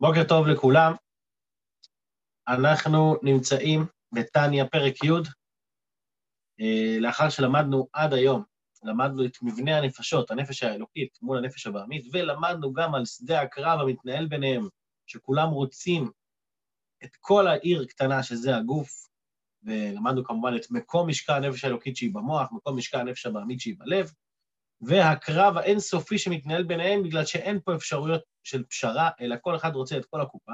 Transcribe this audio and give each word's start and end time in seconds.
בוקר 0.00 0.24
טוב 0.28 0.46
לכולם. 0.46 0.92
אנחנו 2.48 3.16
נמצאים 3.22 3.86
בתניא, 4.12 4.64
פרק 4.64 5.04
י', 5.04 5.10
אה, 6.60 7.00
לאחר 7.00 7.28
שלמדנו 7.28 7.88
עד 7.92 8.12
היום, 8.12 8.42
למדנו 8.82 9.24
את 9.24 9.32
מבנה 9.42 9.78
הנפשות, 9.78 10.30
הנפש 10.30 10.62
האלוקית 10.62 11.18
מול 11.22 11.38
הנפש 11.38 11.66
הבעמית, 11.66 12.06
ולמדנו 12.12 12.72
גם 12.72 12.94
על 12.94 13.04
שדה 13.04 13.40
הקרב 13.42 13.80
המתנהל 13.80 14.26
ביניהם, 14.26 14.68
שכולם 15.06 15.48
רוצים 15.48 16.10
את 17.04 17.10
כל 17.20 17.46
העיר 17.46 17.84
קטנה, 17.84 18.22
שזה 18.22 18.56
הגוף, 18.56 19.08
ולמדנו 19.62 20.24
כמובן 20.24 20.56
את 20.56 20.70
מקום 20.70 21.08
משקע 21.08 21.36
הנפש 21.36 21.64
האלוקית 21.64 21.96
שהיא 21.96 22.14
במוח, 22.14 22.52
מקום 22.52 22.78
משקע 22.78 23.00
הנפש 23.00 23.26
הבעמית 23.26 23.60
שהיא 23.60 23.74
בלב, 23.78 24.12
והקרב 24.80 25.56
האינסופי 25.56 26.18
שמתנהל 26.18 26.62
ביניהם, 26.62 27.02
בגלל 27.02 27.24
שאין 27.24 27.60
פה 27.64 27.74
אפשרויות 27.74 28.22
של 28.42 28.64
פשרה, 28.64 29.10
אלא 29.20 29.36
כל 29.40 29.56
אחד 29.56 29.74
רוצה 29.74 29.96
את 29.96 30.04
כל 30.04 30.20
הקופה. 30.20 30.52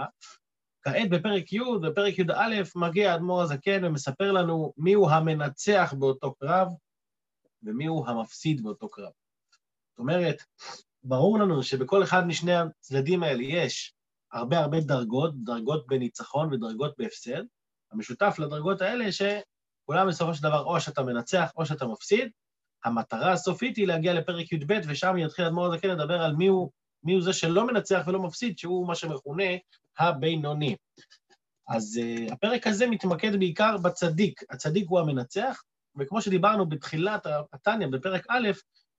כעת 0.82 1.10
בפרק 1.10 1.52
י', 1.52 1.60
בפרק 1.82 2.18
י"א, 2.18 2.62
מגיע 2.76 3.12
האדמו"ר 3.12 3.42
הזקן 3.42 3.84
ומספר 3.84 4.32
לנו 4.32 4.72
מיהו 4.76 5.10
המנצח 5.10 5.94
באותו 5.98 6.34
קרב 6.34 6.68
ומיהו 7.62 8.06
המפסיד 8.06 8.62
באותו 8.62 8.88
קרב. 8.88 9.12
זאת 9.90 9.98
אומרת, 9.98 10.42
ברור 11.04 11.38
לנו 11.38 11.62
שבכל 11.62 12.02
אחד 12.02 12.26
משני 12.26 12.54
הצדדים 12.54 13.22
האלה 13.22 13.42
יש 13.42 13.94
הרבה 14.32 14.58
הרבה 14.58 14.80
דרגות, 14.80 15.44
דרגות 15.44 15.86
בניצחון 15.86 16.54
ודרגות 16.54 16.94
בהפסד. 16.98 17.42
המשותף 17.92 18.36
לדרגות 18.38 18.80
האלה 18.80 19.04
שכולם 19.12 20.08
בסופו 20.08 20.34
של 20.34 20.42
דבר 20.42 20.64
או 20.64 20.80
שאתה 20.80 21.02
מנצח 21.02 21.50
או 21.56 21.66
שאתה 21.66 21.86
מפסיד, 21.86 22.30
המטרה 22.84 23.32
הסופית 23.32 23.76
היא 23.76 23.86
להגיע 23.86 24.14
לפרק 24.14 24.52
י"ב, 24.52 24.80
ושם 24.88 25.16
יתחיל 25.18 25.44
אדמו"ר 25.44 25.66
הזקן 25.66 25.88
לדבר 25.88 26.22
על 26.22 26.36
מיהו, 26.36 26.70
מיהו 27.04 27.20
זה 27.20 27.32
שלא 27.32 27.66
מנצח 27.66 28.04
ולא 28.06 28.22
מפסיד, 28.22 28.58
שהוא 28.58 28.86
מה 28.86 28.94
שמכונה 28.94 29.44
הבינוני. 29.98 30.76
אז 31.68 32.00
uh, 32.02 32.32
הפרק 32.32 32.66
הזה 32.66 32.86
מתמקד 32.86 33.36
בעיקר 33.36 33.76
בצדיק. 33.76 34.40
הצדיק 34.50 34.86
הוא 34.88 35.00
המנצח, 35.00 35.62
וכמו 35.98 36.22
שדיברנו 36.22 36.66
בתחילת 36.68 37.26
התניא, 37.52 37.86
בפרק 37.86 38.26
א', 38.28 38.50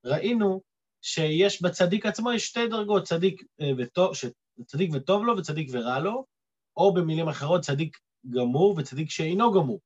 ראינו 0.04 0.60
שיש 1.02 1.62
בצדיק 1.62 2.06
עצמו 2.06 2.32
יש 2.32 2.46
שתי 2.46 2.66
דרגות, 2.66 3.04
צדיק, 3.04 3.42
uh, 3.42 3.64
וטוב, 3.78 4.12
צדיק 4.66 4.90
וטוב 4.94 5.24
לו 5.24 5.36
וצדיק 5.36 5.68
ורע 5.72 5.98
לו, 5.98 6.24
או 6.76 6.94
במילים 6.94 7.28
אחרות, 7.28 7.60
צדיק 7.60 7.98
גמור 8.30 8.74
וצדיק 8.78 9.10
שאינו 9.10 9.52
גמור. 9.52 9.80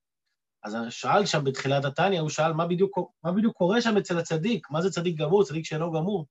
אז 0.64 0.76
שאל 0.90 1.26
שם 1.26 1.44
בתחילת 1.44 1.84
התניא, 1.84 2.20
הוא 2.20 2.28
שאל 2.28 2.52
מה 2.52 2.66
בדיוק, 2.66 2.98
מה 3.24 3.32
בדיוק 3.32 3.56
קורה 3.56 3.80
שם 3.80 3.96
אצל 3.96 4.18
הצדיק, 4.18 4.70
מה 4.70 4.82
זה 4.82 4.90
צדיק 4.90 5.16
גמור, 5.16 5.44
צדיק 5.44 5.64
שאינו 5.64 5.92
גמור. 5.92 6.26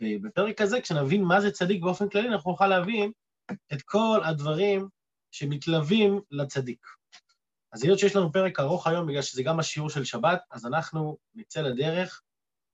ובפרק 0.00 0.60
הזה, 0.60 0.80
כשנבין 0.80 1.22
מה 1.22 1.40
זה 1.40 1.50
צדיק 1.50 1.82
באופן 1.82 2.08
כללי, 2.08 2.28
אנחנו 2.28 2.50
נוכל 2.50 2.66
להבין 2.66 3.12
את 3.72 3.82
כל 3.82 4.20
הדברים 4.24 4.88
שמתלווים 5.30 6.20
לצדיק. 6.30 6.86
אז 7.72 7.84
היות 7.84 7.98
שיש 7.98 8.16
לנו 8.16 8.32
פרק 8.32 8.60
ארוך 8.60 8.86
היום, 8.86 9.06
בגלל 9.06 9.22
שזה 9.22 9.42
גם 9.42 9.58
השיעור 9.58 9.90
של 9.90 10.04
שבת, 10.04 10.42
אז 10.50 10.66
אנחנו 10.66 11.16
נצא 11.34 11.60
לדרך, 11.60 12.22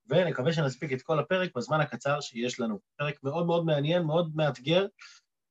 ונקווה 0.06 0.52
שנספיק 0.52 0.92
את 0.92 1.02
כל 1.02 1.18
הפרק 1.18 1.50
בזמן 1.56 1.80
הקצר 1.80 2.20
שיש 2.20 2.60
לנו. 2.60 2.80
פרק 2.96 3.22
מאוד 3.22 3.46
מאוד 3.46 3.64
מעניין, 3.64 4.02
מאוד 4.02 4.36
מאתגר, 4.36 4.86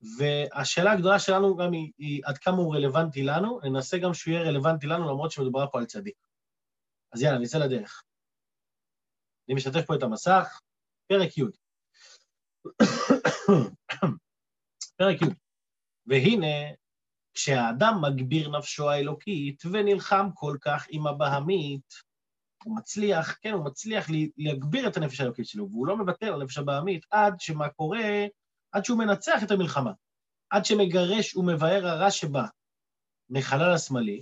והשאלה 0.01 0.91
הגדולה 0.91 1.19
שלנו 1.19 1.57
גם 1.57 1.71
היא, 1.71 1.91
היא 1.97 2.21
עד 2.25 2.37
כמה 2.37 2.57
הוא 2.57 2.75
רלוונטי 2.75 3.23
לנו, 3.23 3.59
ננסה 3.63 3.97
גם 3.97 4.13
שהוא 4.13 4.33
יהיה 4.33 4.43
רלוונטי 4.43 4.87
לנו, 4.87 5.09
למרות 5.09 5.31
שמדובר 5.31 5.65
פה 5.71 5.79
על 5.79 5.85
צדיק. 5.85 6.15
אז 7.13 7.21
יאללה, 7.21 7.39
נצא 7.39 7.57
לדרך. 7.57 8.03
אני 9.47 9.55
משתף 9.55 9.85
פה 9.85 9.95
את 9.95 10.03
המסך, 10.03 10.61
פרק 11.07 11.37
י'. 11.37 11.43
פרק 14.97 15.21
י'. 15.21 15.25
והנה, 16.05 16.73
כשהאדם 17.33 17.93
מגביר 18.01 18.57
נפשו 18.57 18.89
האלוקית 18.89 19.63
ונלחם 19.65 20.29
כל 20.33 20.57
כך 20.61 20.85
עם 20.89 21.07
הבהמית, 21.07 21.93
הוא 22.63 22.77
מצליח, 22.77 23.37
כן, 23.41 23.51
הוא 23.53 23.65
מצליח 23.65 24.07
להגביר 24.37 24.87
את 24.87 24.97
הנפש 24.97 25.19
האלוקית 25.19 25.47
שלו, 25.47 25.69
והוא 25.69 25.87
לא 25.87 25.97
מוותר 25.97 26.33
על 26.33 26.41
הנפש 26.41 26.57
הבהמית 26.57 27.05
עד 27.11 27.33
שמה 27.39 27.69
קורה 27.69 28.25
עד 28.71 28.85
שהוא 28.85 28.97
מנצח 28.97 29.43
את 29.43 29.51
המלחמה, 29.51 29.91
עד 30.49 30.65
שמגרש 30.65 31.35
ומבאר 31.35 31.87
הרע 31.87 32.11
שבה 32.11 32.45
מחלל 33.29 33.73
השמאלי. 33.73 34.21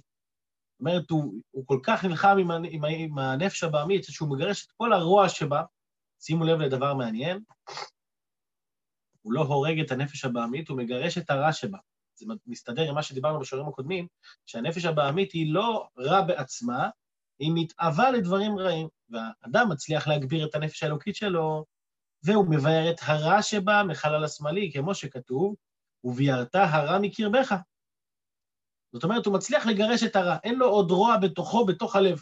זאת 0.74 0.80
אומרת, 0.80 1.10
הוא, 1.10 1.42
הוא 1.52 1.68
כל 1.68 1.80
כך 1.84 2.06
נלחם 2.06 2.38
עם, 2.40 2.52
עם, 2.52 2.86
עם 2.86 3.20
הנפש 3.20 3.64
הבעמית, 3.64 4.04
שהוא 4.04 4.30
מגרש 4.30 4.66
את 4.66 4.72
כל 4.72 4.94
הרוע 4.94 5.30
שבה. 5.30 5.64
שימו 6.20 6.46
לב 6.46 6.60
לדבר 6.60 6.94
מעניין, 6.94 7.44
הוא 9.22 9.34
לא 9.34 9.42
הורג 9.42 9.80
את 9.80 9.92
הנפש 9.92 10.26
הבעמית, 10.26 10.70
הוא 10.70 10.78
מגרש 10.78 11.18
את 11.18 11.30
הרע 11.30 11.54
שבה. 11.54 11.78
זה 12.16 12.26
מסתדר 12.48 12.90
עם 12.90 12.96
מה 12.96 13.04
שדיברנו 13.04 13.40
בשיעורים 13.40 13.70
הקודמים, 13.70 14.08
שהנפש 14.46 14.86
הבעמית 14.86 15.32
היא 15.32 15.54
לא 15.54 15.88
רע 15.98 16.22
בעצמה, 16.22 16.90
היא 17.40 17.52
מתאווה 17.56 18.12
לדברים 18.12 18.60
רעים, 18.60 18.88
והאדם 19.10 19.70
מצליח 19.70 20.08
להגביר 20.08 20.48
את 20.48 20.56
הנפש 20.56 20.84
האלוקית 20.84 21.16
שלו 21.16 21.66
והוא 22.24 22.46
מבאר 22.50 22.92
את 22.92 23.00
הרע 23.02 23.42
שבה 23.42 23.84
מחלל 23.88 24.24
השמאלי, 24.24 24.72
כמו 24.74 24.96
שכתוב, 24.96 25.56
וביארת 26.04 26.56
הרע 26.56 27.00
מקרבך. 27.02 27.56
זאת 28.94 29.04
אומרת, 29.04 29.26
הוא 29.26 29.34
מצליח 29.34 29.66
לגרש 29.66 30.04
את 30.04 30.16
הרע, 30.16 30.38
אין 30.44 30.56
לו 30.56 30.68
עוד 30.70 30.92
רוע 30.92 31.18
בתוכו, 31.18 31.66
בתוך 31.66 31.96
הלב. 31.96 32.22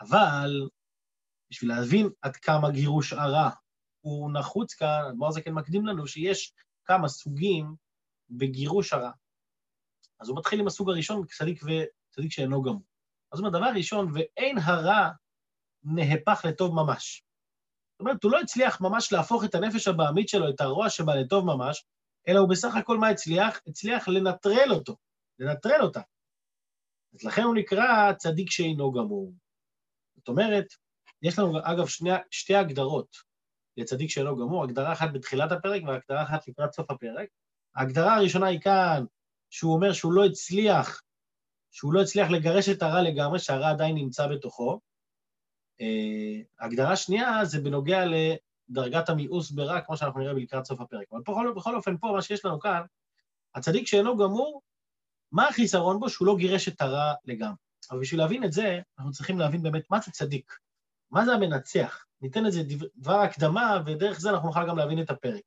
אבל 0.00 0.68
בשביל 1.50 1.70
להבין 1.70 2.08
עד 2.22 2.36
כמה 2.36 2.70
גירוש 2.70 3.12
הרע 3.12 3.50
הוא 4.00 4.30
נחוץ 4.32 4.74
כאן, 4.74 5.04
אדמו"ר 5.08 5.30
זה 5.30 5.42
כן 5.42 5.52
מקדים 5.52 5.86
לנו 5.86 6.06
שיש 6.06 6.52
כמה 6.84 7.08
סוגים 7.08 7.74
בגירוש 8.30 8.92
הרע. 8.92 9.10
אז 10.20 10.28
הוא 10.28 10.38
מתחיל 10.38 10.60
עם 10.60 10.66
הסוג 10.66 10.90
הראשון, 10.90 11.26
צדיק 11.26 11.62
וצדיק 11.62 12.32
שאינו 12.32 12.62
גמור. 12.62 12.82
אז 13.32 13.38
הוא 13.38 13.48
אומר, 13.48 13.58
דבר 13.58 13.70
ראשון, 13.76 14.12
ואין 14.14 14.58
הרע 14.58 15.10
נהפך 15.82 16.44
לטוב 16.48 16.74
ממש. 16.74 17.22
זאת 17.96 18.00
אומרת, 18.00 18.24
הוא 18.24 18.32
לא 18.32 18.40
הצליח 18.40 18.80
ממש 18.80 19.12
להפוך 19.12 19.44
את 19.44 19.54
הנפש 19.54 19.88
הבעמית 19.88 20.28
שלו, 20.28 20.48
את 20.48 20.60
הרוע 20.60 20.90
שבה 20.90 21.14
לטוב 21.14 21.44
ממש, 21.44 21.84
אלא 22.28 22.38
הוא 22.38 22.48
בסך 22.48 22.76
הכל 22.76 22.98
מה 22.98 23.08
הצליח? 23.08 23.60
הצליח 23.66 24.08
לנטרל 24.08 24.72
אותו, 24.72 24.96
לנטרל 25.38 25.82
אותה. 25.82 26.00
אז 27.14 27.24
לכן 27.24 27.42
הוא 27.42 27.54
נקרא 27.54 28.12
צדיק 28.12 28.50
שאינו 28.50 28.92
גמור. 28.92 29.32
זאת 30.16 30.28
אומרת, 30.28 30.66
יש 31.22 31.38
לנו 31.38 31.58
אגב 31.62 31.86
שני, 31.86 32.10
שתי 32.30 32.54
הגדרות 32.54 33.16
לצדיק 33.76 34.10
שאינו 34.10 34.36
גמור, 34.36 34.64
הגדרה 34.64 34.92
אחת 34.92 35.08
בתחילת 35.12 35.52
הפרק 35.52 35.82
והגדרה 35.86 36.22
אחת 36.22 36.48
לקראת 36.48 36.72
סוף 36.72 36.90
הפרק. 36.90 37.28
ההגדרה 37.76 38.16
הראשונה 38.16 38.46
היא 38.46 38.60
כאן, 38.60 39.04
שהוא 39.50 39.74
אומר 39.74 39.92
שהוא 39.92 40.12
לא 40.12 40.24
הצליח, 40.24 41.02
שהוא 41.70 41.92
לא 41.92 42.02
הצליח 42.02 42.30
לגרש 42.30 42.68
את 42.68 42.82
הרע 42.82 43.02
לגמרי, 43.02 43.38
שהרע 43.38 43.70
עדיין 43.70 43.94
נמצא 43.94 44.26
בתוכו, 44.26 44.80
הגדרה 46.60 46.96
שנייה 46.96 47.44
זה 47.44 47.60
בנוגע 47.60 48.04
לדרגת 48.06 49.08
המיאוס 49.08 49.50
ברע, 49.50 49.80
כמו 49.80 49.96
שאנחנו 49.96 50.20
נראה 50.20 50.32
לקראת 50.32 50.64
סוף 50.64 50.80
הפרק. 50.80 51.06
אבל 51.12 51.20
בכל, 51.20 51.52
בכל 51.56 51.76
אופן, 51.76 51.96
פה, 51.96 52.12
מה 52.14 52.22
שיש 52.22 52.44
לנו 52.44 52.60
כאן, 52.60 52.82
הצדיק 53.54 53.86
שאינו 53.86 54.16
גמור, 54.16 54.62
מה 55.32 55.48
החיסרון 55.48 56.00
בו? 56.00 56.08
שהוא 56.10 56.26
לא 56.26 56.36
גירש 56.36 56.68
את 56.68 56.80
הרע 56.80 57.12
לגמרי. 57.24 57.56
אבל 57.90 58.00
בשביל 58.00 58.20
להבין 58.20 58.44
את 58.44 58.52
זה, 58.52 58.80
אנחנו 58.98 59.12
צריכים 59.12 59.38
להבין 59.38 59.62
באמת 59.62 59.90
מה 59.90 60.00
זה 60.00 60.12
צדיק, 60.12 60.58
מה 61.10 61.24
זה 61.24 61.32
המנצח. 61.32 62.04
ניתן 62.20 62.44
לזה 62.44 62.62
דבר 62.96 63.20
הקדמה, 63.20 63.82
ודרך 63.86 64.20
זה 64.20 64.30
אנחנו 64.30 64.48
נוכל 64.48 64.68
גם 64.68 64.78
להבין 64.78 65.02
את 65.02 65.10
הפרק. 65.10 65.42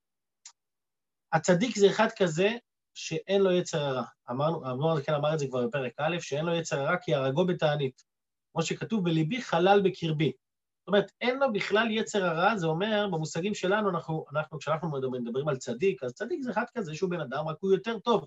הצדיק 1.34 1.78
זה 1.78 1.90
אחד 1.90 2.08
כזה 2.18 2.58
שאין 2.94 3.42
לו 3.42 3.52
יצר 3.52 3.86
הרע. 3.86 4.04
אמרנו, 4.30 4.72
אמרנו, 4.72 5.04
כן 5.04 5.14
אמר 5.14 5.34
את 5.34 5.40
זה 5.40 5.48
כבר 5.48 5.68
בפרק 5.68 5.94
א', 5.98 6.20
שאין 6.20 6.46
לו 6.46 6.56
יצר 6.56 6.80
הרע 6.80 6.98
כי 6.98 7.16
הרגו 7.16 7.46
בתענית. 7.46 8.04
כמו 8.52 8.62
שכתוב, 8.62 9.04
בליבי 9.04 9.42
חלל 9.42 9.82
בקרבי. 9.84 10.32
זאת 10.80 10.88
אומרת, 10.88 11.12
אין 11.22 11.40
לו 11.40 11.54
בכלל 11.54 11.92
יצר 11.92 12.26
הרע, 12.26 12.58
זה 12.58 12.68
אומר, 12.68 13.08
במושגים 13.12 13.54
שלנו, 13.54 13.90
אנחנו, 13.90 14.26
אנחנו 14.32 14.60
כשאנחנו 14.60 14.92
מדברים, 14.92 15.24
מדברים 15.24 15.48
על 15.48 15.58
צדיק, 15.58 16.04
אז 16.04 16.14
צדיק 16.14 16.42
זה 16.42 16.52
אחד 16.52 16.66
כזה 16.74 16.96
שהוא 16.96 17.10
בן 17.10 17.22
אדם, 17.22 17.48
רק 17.48 17.58
הוא 17.60 17.72
יותר 17.72 18.00
טוב. 18.00 18.26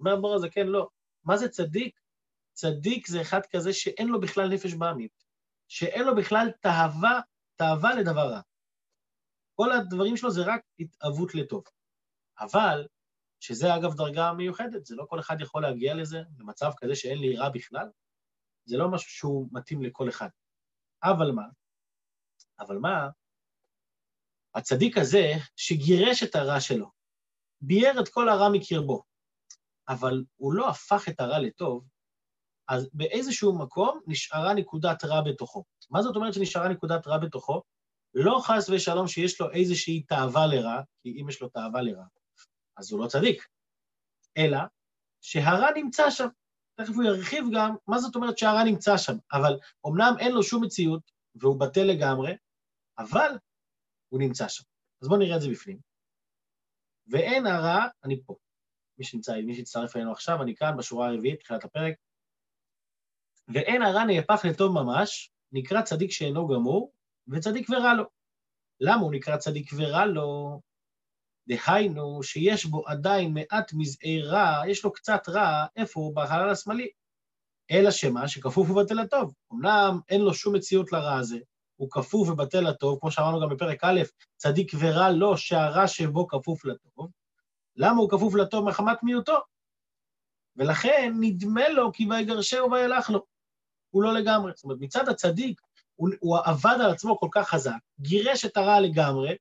אומר 0.00 0.16
בור 0.16 0.34
הזה, 0.34 0.48
כן, 0.48 0.66
לא. 0.66 0.88
מה 1.24 1.36
זה 1.36 1.48
צדיק? 1.48 2.00
צדיק 2.52 3.06
זה 3.06 3.20
אחד 3.20 3.40
כזה 3.50 3.72
שאין 3.72 4.08
לו 4.08 4.20
בכלל 4.20 4.48
נפש 4.48 4.74
בעמית, 4.74 5.24
שאין 5.68 6.04
לו 6.04 6.16
בכלל 6.16 6.50
תאווה, 6.60 7.20
תאווה 7.56 7.94
לדבר 7.94 8.28
רע. 8.28 8.40
כל 9.54 9.72
הדברים 9.72 10.16
שלו 10.16 10.30
זה 10.30 10.42
רק 10.46 10.60
התאוות 10.78 11.34
לטוב. 11.34 11.64
אבל, 12.40 12.86
שזה 13.40 13.74
אגב 13.76 13.94
דרגה 13.94 14.32
מיוחדת, 14.32 14.86
זה 14.86 14.94
לא 14.96 15.04
כל 15.08 15.20
אחד 15.20 15.40
יכול 15.40 15.62
להגיע 15.62 15.94
לזה, 15.94 16.22
במצב 16.36 16.70
כזה 16.76 16.94
שאין 16.94 17.18
לי 17.18 17.36
רע 17.36 17.48
בכלל, 17.48 17.88
זה 18.66 18.76
לא 18.76 18.90
משהו 18.90 19.10
שהוא 19.10 19.48
מתאים 19.52 19.82
לכל 19.82 20.08
אחד. 20.08 20.28
אבל 21.04 21.30
מה? 21.30 21.46
אבל 22.60 22.78
מה? 22.78 23.08
הצדיק 24.54 24.98
הזה, 24.98 25.32
שגירש 25.56 26.22
את 26.22 26.34
הרע 26.34 26.60
שלו, 26.60 26.90
ביער 27.60 28.00
את 28.00 28.08
כל 28.08 28.28
הרע 28.28 28.48
מקרבו, 28.52 29.02
אבל 29.88 30.24
הוא 30.36 30.54
לא 30.54 30.68
הפך 30.68 31.08
את 31.08 31.20
הרע 31.20 31.38
לטוב, 31.38 31.88
אז 32.68 32.88
באיזשהו 32.92 33.58
מקום 33.58 34.00
נשארה 34.06 34.54
נקודת 34.54 35.04
רע 35.04 35.20
בתוכו. 35.20 35.64
מה 35.90 36.02
זאת 36.02 36.16
אומרת 36.16 36.34
שנשארה 36.34 36.68
נקודת 36.68 37.06
רע 37.06 37.18
בתוכו? 37.18 37.62
לא 38.14 38.40
חס 38.42 38.70
ושלום 38.70 39.08
שיש 39.08 39.40
לו 39.40 39.50
איזושהי 39.50 40.02
תאווה 40.02 40.46
לרע, 40.46 40.82
כי 41.02 41.22
אם 41.22 41.28
יש 41.28 41.42
לו 41.42 41.48
תאווה 41.48 41.82
לרע, 41.82 42.04
אז 42.76 42.92
הוא 42.92 43.00
לא 43.00 43.06
צדיק. 43.06 43.46
אלא 44.38 44.58
שהרע 45.20 45.70
נמצא 45.74 46.10
שם. 46.10 46.28
תכף 46.76 46.94
הוא 46.94 47.04
ירחיב 47.04 47.44
גם 47.54 47.76
מה 47.86 47.98
זאת 47.98 48.16
אומרת 48.16 48.38
שהרע 48.38 48.64
נמצא 48.64 48.96
שם, 48.96 49.16
אבל 49.32 49.58
אמנם 49.86 50.14
אין 50.18 50.32
לו 50.32 50.42
שום 50.42 50.64
מציאות 50.64 51.10
והוא 51.34 51.60
בטל 51.60 51.84
לגמרי, 51.84 52.32
אבל 52.98 53.30
הוא 54.08 54.20
נמצא 54.20 54.48
שם. 54.48 54.64
אז 55.02 55.08
בואו 55.08 55.20
נראה 55.20 55.36
את 55.36 55.40
זה 55.40 55.48
בפנים. 55.50 55.78
ואין 57.06 57.46
הרע, 57.46 57.86
אני 58.04 58.22
פה. 58.26 58.34
מי 58.98 59.04
שנמצא, 59.04 59.32
מי 59.46 59.54
שהצטרף 59.54 59.96
אלינו 59.96 60.12
עכשיו, 60.12 60.42
אני 60.42 60.54
כאן 60.56 60.76
בשורה 60.78 61.08
הרביעית, 61.08 61.40
תחילת 61.40 61.64
הפרק. 61.64 61.94
ואין 63.48 63.82
הרע 63.82 64.04
נהפך 64.04 64.44
לטוב 64.50 64.72
ממש, 64.72 65.30
נקרא 65.52 65.82
צדיק 65.82 66.10
שאינו 66.10 66.48
גמור, 66.48 66.92
וצדיק 67.28 67.70
ורע 67.70 67.94
לו. 67.94 68.04
למה 68.80 69.00
הוא 69.00 69.12
נקרא 69.12 69.36
צדיק 69.36 69.70
ורע 69.76 70.06
לו? 70.06 70.60
דהיינו 71.48 72.22
שיש 72.22 72.66
בו 72.66 72.82
עדיין 72.86 73.34
מעט 73.34 73.72
מזעי 73.72 74.22
רע, 74.22 74.62
יש 74.68 74.84
לו 74.84 74.92
קצת 74.92 75.28
רע, 75.28 75.66
איפה 75.76 76.00
הוא? 76.00 76.16
בחלל 76.16 76.50
השמאלי. 76.50 76.88
אלא 77.70 77.90
שמה? 77.90 78.28
שכפוף 78.28 78.70
ובטל 78.70 78.94
לטוב. 78.94 79.34
אמנם 79.52 80.00
אין 80.08 80.20
לו 80.20 80.34
שום 80.34 80.54
מציאות 80.56 80.92
לרע 80.92 81.18
הזה, 81.18 81.38
הוא 81.76 81.90
כפוף 81.90 82.28
ובטל 82.28 82.60
לטוב, 82.60 82.98
כמו 83.00 83.10
שאמרנו 83.10 83.40
גם 83.40 83.48
בפרק 83.48 83.84
א', 83.84 84.00
צדיק 84.36 84.72
ורע 84.78 85.10
לו, 85.10 85.36
שהרע 85.36 85.88
שבו 85.88 86.26
כפוף 86.26 86.64
לטוב. 86.64 87.10
למה 87.76 87.96
הוא 87.96 88.10
כפוף 88.10 88.34
לטוב? 88.34 88.68
מחמת 88.68 89.02
מיעוטו. 89.02 89.36
ולכן 90.56 91.12
נדמה 91.20 91.68
לו 91.68 91.92
כי 91.92 92.06
ויגרשהו 92.10 92.70
וילך 92.70 93.10
לו. 93.10 93.24
הוא 93.90 94.02
לא 94.02 94.14
לגמרי. 94.14 94.52
זאת 94.54 94.64
אומרת, 94.64 94.78
מצד 94.80 95.08
הצדיק, 95.08 95.60
הוא, 95.96 96.08
הוא 96.20 96.38
עבד 96.44 96.76
על 96.80 96.90
עצמו 96.90 97.18
כל 97.18 97.28
כך 97.30 97.48
חזק, 97.48 97.78
גירש 98.00 98.44
את 98.44 98.56
הרע 98.56 98.80
לגמרי, 98.80 99.34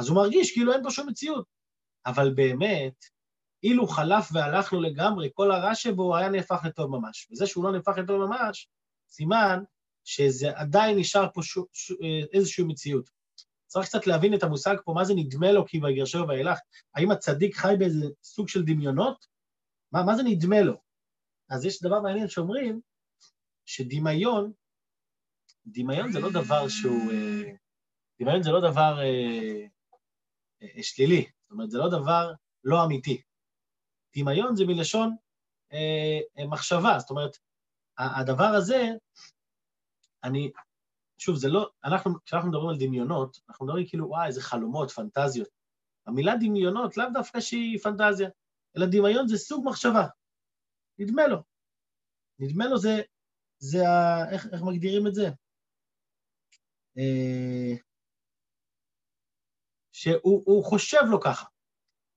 אז 0.00 0.08
הוא 0.08 0.16
מרגיש 0.16 0.52
כאילו 0.52 0.72
אין 0.72 0.82
פה 0.82 0.90
שום 0.90 1.08
מציאות. 1.08 1.46
אבל 2.06 2.34
באמת, 2.34 3.04
אילו 3.62 3.86
חלף 3.86 4.28
והלך 4.32 4.72
לו 4.72 4.80
לגמרי, 4.80 5.30
כל 5.34 5.50
הרע 5.50 5.74
שבו 5.74 6.16
היה 6.16 6.28
נהפך 6.28 6.60
לטוב 6.64 6.90
ממש. 6.90 7.28
וזה 7.32 7.46
שהוא 7.46 7.64
לא 7.64 7.72
נהפך 7.72 7.98
לטוב 7.98 8.24
ממש, 8.24 8.68
סימן 9.08 9.62
שזה 10.04 10.58
עדיין 10.58 10.98
נשאר 10.98 11.26
פה 11.34 11.42
ש... 11.42 11.58
ש... 11.72 11.92
איזושהי 12.32 12.64
מציאות. 12.64 13.10
צריך 13.66 13.86
קצת 13.86 14.06
להבין 14.06 14.34
את 14.34 14.42
המושג 14.42 14.76
פה, 14.84 14.92
מה 14.92 15.04
זה 15.04 15.14
נדמה 15.14 15.52
לו 15.52 15.66
כי 15.66 15.80
ויגרשהו 15.82 16.28
ואילך. 16.28 16.58
האם 16.94 17.10
הצדיק 17.10 17.56
חי 17.56 17.74
באיזה 17.78 18.06
סוג 18.22 18.48
של 18.48 18.62
דמיונות? 18.64 19.26
מה, 19.92 20.02
מה 20.02 20.16
זה 20.16 20.22
נדמה 20.22 20.60
לו? 20.60 20.76
אז 21.50 21.64
יש 21.64 21.82
דבר 21.82 22.00
מעניין 22.00 22.28
שאומרים 22.28 22.80
שדמיון, 23.66 24.52
דמיון 25.66 26.12
זה 26.12 26.20
לא 26.20 26.30
דבר 26.30 26.68
שהוא... 26.68 27.12
אה, 27.12 27.50
דמיון 28.20 28.42
זה 28.42 28.50
לא 28.50 28.60
דבר 28.70 28.98
אה, 28.98 29.04
אה, 29.04 29.66
שלילי, 30.82 31.30
זאת 31.42 31.50
אומרת, 31.50 31.70
זה 31.70 31.78
לא 31.78 31.88
דבר 31.90 32.32
לא 32.64 32.84
אמיתי. 32.84 33.22
דמיון 34.16 34.56
זה 34.56 34.64
מלשון 34.66 35.16
אה, 35.72 36.46
מחשבה, 36.46 36.98
זאת 36.98 37.10
אומרת, 37.10 37.36
הדבר 37.98 38.44
הזה, 38.44 38.88
אני, 40.24 40.50
שוב, 41.18 41.36
זה 41.36 41.48
לא, 41.48 41.70
אנחנו, 41.84 42.14
כשאנחנו 42.24 42.48
מדברים 42.48 42.68
על 42.68 42.76
דמיונות, 42.78 43.40
אנחנו 43.48 43.66
מדברים 43.66 43.86
כאילו, 43.88 44.08
וואי, 44.08 44.26
איזה 44.26 44.42
חלומות, 44.42 44.90
פנטזיות. 44.90 45.48
המילה 46.06 46.32
דמיונות 46.36 46.96
לאו 46.96 47.06
דווקא 47.12 47.40
שהיא 47.40 47.78
פנטזיה, 47.78 48.28
אלא 48.76 48.86
דמיון 48.86 49.28
זה 49.28 49.38
סוג 49.38 49.64
מחשבה. 49.68 50.06
נדמה 50.98 51.26
לו. 51.26 51.36
נדמה 52.38 52.66
לו 52.66 52.78
זה, 52.78 53.02
זה 53.58 53.88
ה... 53.88 54.30
איך, 54.32 54.46
איך 54.52 54.62
מגדירים 54.62 55.06
את 55.06 55.14
זה? 55.14 55.28
אה, 56.98 57.74
שהוא 59.92 60.64
חושב 60.64 61.00
לו 61.10 61.20
ככה. 61.20 61.46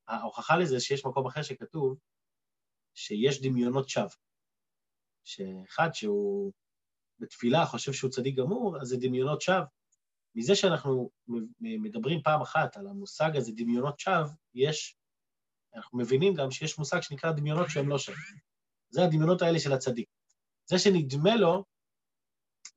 ההוכחה 0.08 0.58
לזה 0.58 0.80
שיש 0.80 1.06
מקום 1.06 1.28
אחר 1.28 1.44
שכתוב 1.44 1.98
שיש 2.94 3.42
דמיונות 3.42 3.90
שווא. 3.90 4.10
שאחד 5.24 5.90
שהוא 5.94 6.52
בתפילה 7.20 7.66
חושב 7.66 7.94
שהוא 7.94 8.12
צדיק 8.12 8.36
גמור, 8.36 8.81
אז 8.81 8.88
זה 8.88 8.98
דמיונות 8.98 9.42
שווא. 9.42 9.66
מזה 10.36 10.56
שאנחנו 10.56 11.10
מדברים 11.60 12.22
פעם 12.22 12.42
אחת 12.42 12.78
על 12.78 12.88
המושג 12.88 13.31
הזה, 13.36 13.52
דמיונות 13.56 14.00
שווא, 14.00 14.28
יש, 14.54 14.98
אנחנו 15.76 15.98
מבינים 15.98 16.34
גם 16.34 16.52
שיש 16.52 16.78
מושג 16.78 17.02
שנקרא 17.02 17.31
דמיונות 17.31 17.69
שהם 17.69 17.90
לא 17.90 17.98
שווא. 17.98 18.18
זה 18.90 19.04
הדמיונות 19.04 19.42
האלה 19.42 19.60
של 19.60 19.74
הצדיק. 19.74 20.10
זה 20.66 20.80
שנדמה 20.80 21.36
לו, 21.36 21.64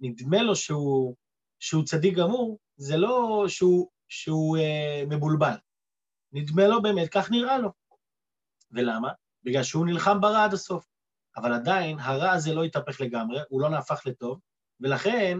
נדמה 0.00 0.42
לו 0.42 0.56
שהוא, 0.56 1.16
שהוא 1.60 1.84
צדיק 1.84 2.14
גמור, 2.16 2.58
זה 2.76 2.96
לא 2.96 3.44
שהוא, 3.48 3.90
שהוא 4.08 4.56
אה, 4.56 5.04
מבולבל. 5.08 5.56
נדמה 6.32 6.66
לו 6.66 6.82
באמת, 6.82 7.08
כך 7.08 7.30
נראה 7.30 7.58
לו. 7.58 7.72
ולמה? 8.70 9.12
בגלל 9.42 9.62
שהוא 9.62 9.86
נלחם 9.86 10.20
ברע 10.20 10.44
עד 10.44 10.52
הסוף. 10.52 10.86
אבל 11.36 11.52
עדיין 11.52 11.98
הרע 11.98 12.30
הזה 12.30 12.54
לא 12.54 12.64
התהפך 12.64 13.00
לגמרי, 13.00 13.40
הוא 13.48 13.60
לא 13.60 13.68
נהפך 13.68 14.02
לטוב, 14.06 14.40
ולכן 14.80 15.38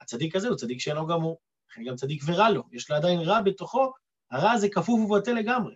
הצדיק 0.00 0.36
הזה 0.36 0.48
הוא 0.48 0.56
צדיק 0.56 0.80
שאינו 0.80 1.06
גמור. 1.06 1.38
לכן 1.70 1.84
גם 1.84 1.96
צדיק 1.96 2.22
ורע 2.26 2.50
לו, 2.50 2.62
יש 2.72 2.90
לו 2.90 2.96
עדיין 2.96 3.20
רע 3.20 3.42
בתוכו, 3.42 3.92
הרע 4.30 4.50
הזה 4.50 4.68
כפוף 4.68 5.00
ובטל 5.00 5.32
לגמרי. 5.32 5.74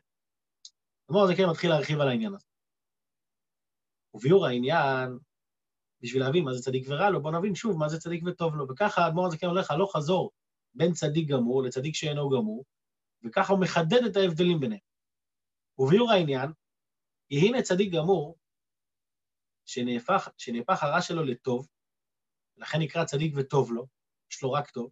כלומר, 1.07 1.27
זה 1.27 1.37
כן 1.37 1.49
מתחיל 1.51 1.71
להרחיב 1.71 2.01
על 2.01 2.09
העניין 2.09 2.35
הזה. 2.35 2.47
וביאור 4.15 4.47
העניין, 4.47 5.19
בשביל 6.01 6.23
להבין 6.23 6.45
מה 6.45 6.55
זה 6.55 6.63
צדיק 6.63 6.87
ורע 6.89 7.11
לו, 7.11 7.23
בואו 7.23 7.39
נבין 7.39 7.55
שוב 7.55 7.79
מה 7.79 7.89
זה 7.89 7.99
צדיק 7.99 8.23
וטוב 8.27 8.55
לו. 8.55 8.67
וככה 8.69 9.05
האדמו"ר 9.05 9.27
הזה 9.27 9.39
כן 9.39 9.47
הולך 9.47 9.71
הלוך 9.71 9.97
חזור 9.97 10.31
בין 10.75 10.93
צדיק 10.93 11.29
גמור 11.29 11.63
לצדיק 11.63 11.95
שאינו 11.95 12.29
גמור, 12.29 12.65
וככה 13.25 13.53
הוא 13.53 13.61
מחדד 13.61 14.05
את 14.11 14.17
ההבדלים 14.17 14.61
ביניהם. 14.61 14.81
וביאור 15.79 16.13
העניין, 16.13 16.51
הנה 17.31 17.63
צדיק 17.63 17.93
גמור, 17.93 18.39
שנהפך, 19.67 20.29
שנהפך 20.39 20.83
הרע 20.83 21.03
שלו 21.03 21.25
לטוב, 21.25 21.69
לכן 22.57 22.79
נקרא 22.81 23.05
צדיק 23.05 23.35
וטוב 23.37 23.73
לו, 23.73 23.87
יש 24.33 24.43
לו 24.43 24.53
רק 24.53 24.71
טוב, 24.71 24.91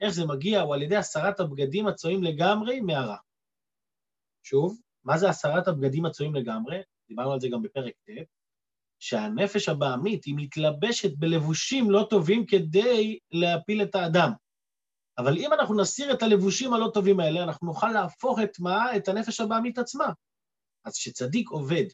איך 0.00 0.10
זה 0.10 0.26
מגיע? 0.26 0.60
הוא 0.60 0.74
על 0.74 0.82
ידי 0.82 0.96
הסרת 0.96 1.40
הבגדים 1.40 1.86
הצועים 1.86 2.22
לגמרי 2.22 2.80
מהרע. 2.80 3.16
שוב, 4.42 4.80
מה 5.04 5.18
זה 5.18 5.28
הסרת 5.28 5.68
הבגדים 5.68 6.06
הצועים 6.06 6.34
לגמרי? 6.34 6.78
דיברנו 7.08 7.32
על 7.32 7.40
זה 7.40 7.48
גם 7.52 7.62
בפרק 7.62 7.94
ט', 7.94 8.10
שהנפש 8.98 9.68
הבעמית 9.68 10.24
היא 10.24 10.34
מתלבשת 10.36 11.10
בלבושים 11.18 11.90
לא 11.90 12.06
טובים 12.10 12.46
כדי 12.46 13.18
להפיל 13.30 13.82
את 13.82 13.94
האדם. 13.94 14.30
אבל 15.20 15.38
אם 15.38 15.52
אנחנו 15.52 15.74
נסיר 15.74 16.12
את 16.12 16.22
הלבושים 16.22 16.72
הלא 16.72 16.90
טובים 16.94 17.20
האלה, 17.20 17.42
אנחנו 17.42 17.66
נוכל 17.66 17.88
להפוך 17.88 18.38
את 18.42 18.60
מה? 18.60 18.96
את 18.96 19.08
הנפש 19.08 19.40
הבעמית 19.40 19.78
עצמה. 19.78 20.12
אז 20.84 20.94
כשצדיק 20.94 21.50
עובד 21.50 21.84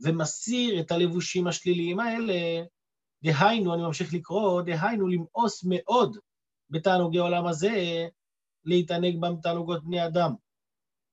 ומסיר 0.00 0.80
את 0.80 0.90
הלבושים 0.90 1.46
השליליים 1.46 2.00
האלה, 2.00 2.34
דהיינו, 3.22 3.74
אני 3.74 3.82
ממשיך 3.82 4.14
לקרוא, 4.14 4.62
דהיינו 4.62 5.08
למאוס 5.08 5.64
מאוד 5.64 6.16
בתענוגי 6.70 7.18
עולם 7.18 7.46
הזה, 7.46 8.06
להתענג 8.64 9.20
בם 9.20 9.40
תענוגות 9.42 9.84
בני 9.84 10.06
אדם, 10.06 10.34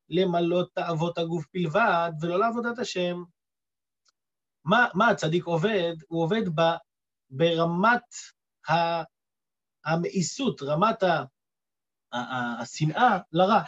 למלות 0.10 0.70
תאוות 0.74 1.18
הגוף 1.18 1.46
בלבד, 1.54 2.12
ולא 2.22 2.40
לעבודת 2.40 2.80
השם. 2.80 3.24
מה, 4.66 4.88
מה 4.94 5.10
הצדיק 5.10 5.46
עובד? 5.46 5.94
הוא 6.08 6.24
עובד 6.24 6.50
ב, 6.56 6.62
ברמת 7.30 8.04
המאיסות, 9.86 10.62
רמת 10.62 11.04
השנאה 12.14 13.18
לרע. 13.32 13.62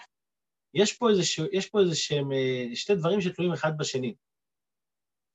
יש 0.73 0.93
פה 0.93 1.09
איזה, 1.09 1.21
יש 1.51 1.69
פה 1.69 1.79
איזה 1.79 1.95
שהם 1.95 2.31
אה, 2.31 2.75
שתי 2.75 2.95
דברים 2.95 3.21
שתלויים 3.21 3.53
אחד 3.53 3.77
בשני. 3.77 4.15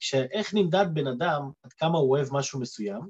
שאיך 0.01 0.55
נמדד 0.55 0.87
בן 0.95 1.07
אדם, 1.07 1.51
עד 1.63 1.73
כמה 1.73 1.99
הוא 1.99 2.11
אוהב 2.11 2.29
משהו 2.33 2.61
מסוים, 2.61 3.01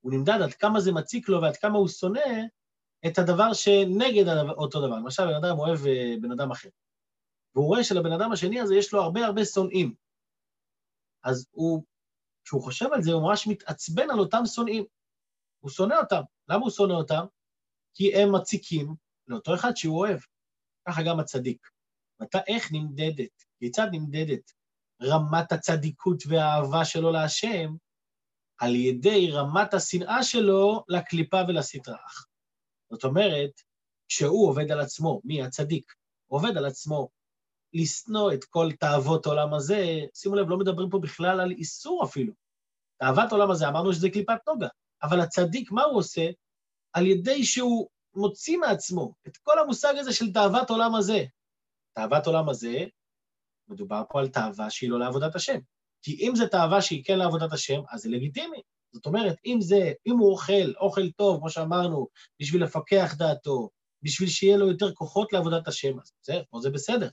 הוא 0.00 0.12
נמדד 0.12 0.38
עד 0.44 0.54
כמה 0.54 0.80
זה 0.80 0.92
מציק 0.92 1.28
לו 1.28 1.42
ועד 1.42 1.56
כמה 1.56 1.78
הוא 1.78 1.88
שונא 1.88 2.20
את 3.06 3.18
הדבר 3.18 3.52
שנגד 3.52 4.24
אותו 4.58 4.86
דבר. 4.86 4.96
למשל, 4.96 5.26
בן 5.26 5.44
אדם 5.44 5.58
אוהב 5.58 5.86
אה, 5.86 6.14
בן 6.20 6.32
אדם 6.32 6.50
אחר, 6.50 6.68
והוא 7.54 7.66
רואה 7.66 7.84
שלבן 7.84 8.12
אדם 8.12 8.32
השני 8.32 8.60
הזה 8.60 8.74
יש 8.74 8.92
לו 8.92 9.02
הרבה 9.02 9.26
הרבה 9.26 9.44
שונאים. 9.44 9.94
אז 11.24 11.46
הוא, 11.50 11.84
כשהוא 12.44 12.62
חושב 12.62 12.86
על 12.92 13.02
זה, 13.02 13.12
הוא 13.12 13.22
ממש 13.22 13.46
מתעצבן 13.46 14.10
על 14.10 14.18
אותם 14.18 14.42
שונאים. 14.46 14.84
הוא 15.60 15.70
שונא 15.70 15.94
אותם. 15.94 16.22
למה 16.48 16.60
הוא 16.60 16.70
שונא 16.70 16.92
אותם? 16.92 17.24
כי 17.94 18.14
הם 18.14 18.34
מציקים 18.34 18.94
לאותו 19.28 19.54
אחד 19.54 19.76
שהוא 19.76 19.98
אוהב. 19.98 20.18
ככה 20.88 21.02
גם 21.02 21.20
הצדיק. 21.20 21.68
ואתה 22.20 22.38
איך 22.46 22.72
נמדדת, 22.72 23.44
כיצד 23.58 23.88
נמדדת 23.92 24.52
רמת 25.02 25.52
הצדיקות 25.52 26.22
והאהבה 26.26 26.84
שלו 26.84 27.12
להשם? 27.12 27.74
על 28.58 28.74
ידי 28.74 29.30
רמת 29.30 29.74
השנאה 29.74 30.22
שלו 30.22 30.84
לקליפה 30.88 31.40
ולסטרח. 31.48 32.26
זאת 32.90 33.04
אומרת, 33.04 33.50
כשהוא 34.08 34.48
עובד 34.48 34.70
על 34.70 34.80
עצמו, 34.80 35.20
מי 35.24 35.42
הצדיק, 35.42 35.92
עובד 36.30 36.56
על 36.56 36.64
עצמו 36.64 37.08
לשנוא 37.72 38.32
את 38.32 38.44
כל 38.44 38.68
תאוות 38.80 39.26
עולם 39.26 39.54
הזה, 39.54 40.00
שימו 40.14 40.34
לב, 40.34 40.48
לא 40.48 40.58
מדברים 40.58 40.90
פה 40.90 40.98
בכלל 40.98 41.40
על 41.40 41.50
איסור 41.50 42.04
אפילו. 42.04 42.32
תאוות 43.00 43.32
עולם 43.32 43.50
הזה, 43.50 43.68
אמרנו 43.68 43.92
שזה 43.92 44.10
קליפת 44.10 44.38
נוגה, 44.48 44.68
אבל 45.02 45.20
הצדיק, 45.20 45.72
מה 45.72 45.82
הוא 45.82 45.98
עושה? 45.98 46.30
על 46.92 47.06
ידי 47.06 47.44
שהוא 47.44 47.88
מוציא 48.18 48.58
מעצמו 48.58 49.14
את 49.28 49.36
כל 49.36 49.58
המושג 49.58 49.94
הזה 49.96 50.12
של 50.12 50.32
תאוות 50.32 50.70
עולם 50.70 50.94
הזה. 50.94 51.24
תאוות 51.94 52.26
עולם 52.26 52.48
הזה, 52.48 52.84
מדובר 53.68 54.02
פה 54.10 54.20
על 54.20 54.28
תאווה 54.28 54.70
שהיא 54.70 54.90
לא 54.90 54.98
לעבודת 54.98 55.34
השם. 55.34 55.58
כי 56.02 56.16
אם 56.20 56.32
זו 56.36 56.48
תאווה 56.48 56.82
שהיא 56.82 57.04
כן 57.04 57.18
לעבודת 57.18 57.52
השם, 57.52 57.80
אז 57.90 58.00
זה 58.00 58.08
לגיטימי. 58.08 58.62
זאת 58.92 59.06
אומרת, 59.06 59.36
אם 59.46 59.58
זה, 59.60 59.92
אם 60.06 60.18
הוא 60.18 60.30
אוכל, 60.32 60.72
אוכל 60.80 61.10
טוב, 61.10 61.38
כמו 61.38 61.50
שאמרנו, 61.50 62.08
בשביל 62.40 62.64
לפקח 62.64 63.14
דעתו, 63.18 63.70
בשביל 64.02 64.28
שיהיה 64.28 64.56
לו 64.56 64.68
יותר 64.68 64.94
כוחות 64.94 65.32
לעבודת 65.32 65.68
השם, 65.68 66.00
אז 66.00 66.12
זה, 66.22 66.34
פה 66.50 66.60
זה 66.60 66.70
בסדר. 66.70 67.08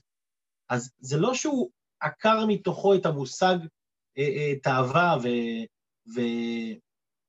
אז 0.68 0.90
זה 0.98 1.16
לא 1.16 1.34
שהוא 1.34 1.70
עקר 2.00 2.46
מתוכו 2.48 2.94
את 2.94 3.06
המושג 3.06 3.56
אה, 4.18 4.22
אה, 4.22 4.52
תאווה 4.62 5.16
ו, 5.22 5.28
ו, 6.14 6.20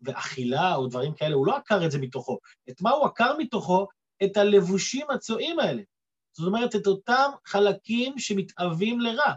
ואכילה 0.02 0.76
או 0.76 0.88
דברים 0.88 1.14
כאלה, 1.14 1.36
הוא 1.36 1.48
לא 1.48 1.58
עקר 1.58 1.86
את 1.86 1.92
זה 1.92 2.00
מתוכו. 2.00 2.38
את 2.70 2.82
מה 2.82 2.90
הוא 2.92 3.06
עקר 3.06 3.34
מתוכו? 3.38 3.88
את 4.24 4.38
הלבושים 4.38 5.06
הצועים 5.10 5.60
האלה. 5.60 5.82
זאת 6.38 6.48
אומרת, 6.48 6.76
את 6.76 6.88
אותם 6.88 7.30
חלקים 7.46 8.20
שמתאווים 8.20 9.00
לרע. 9.00 9.34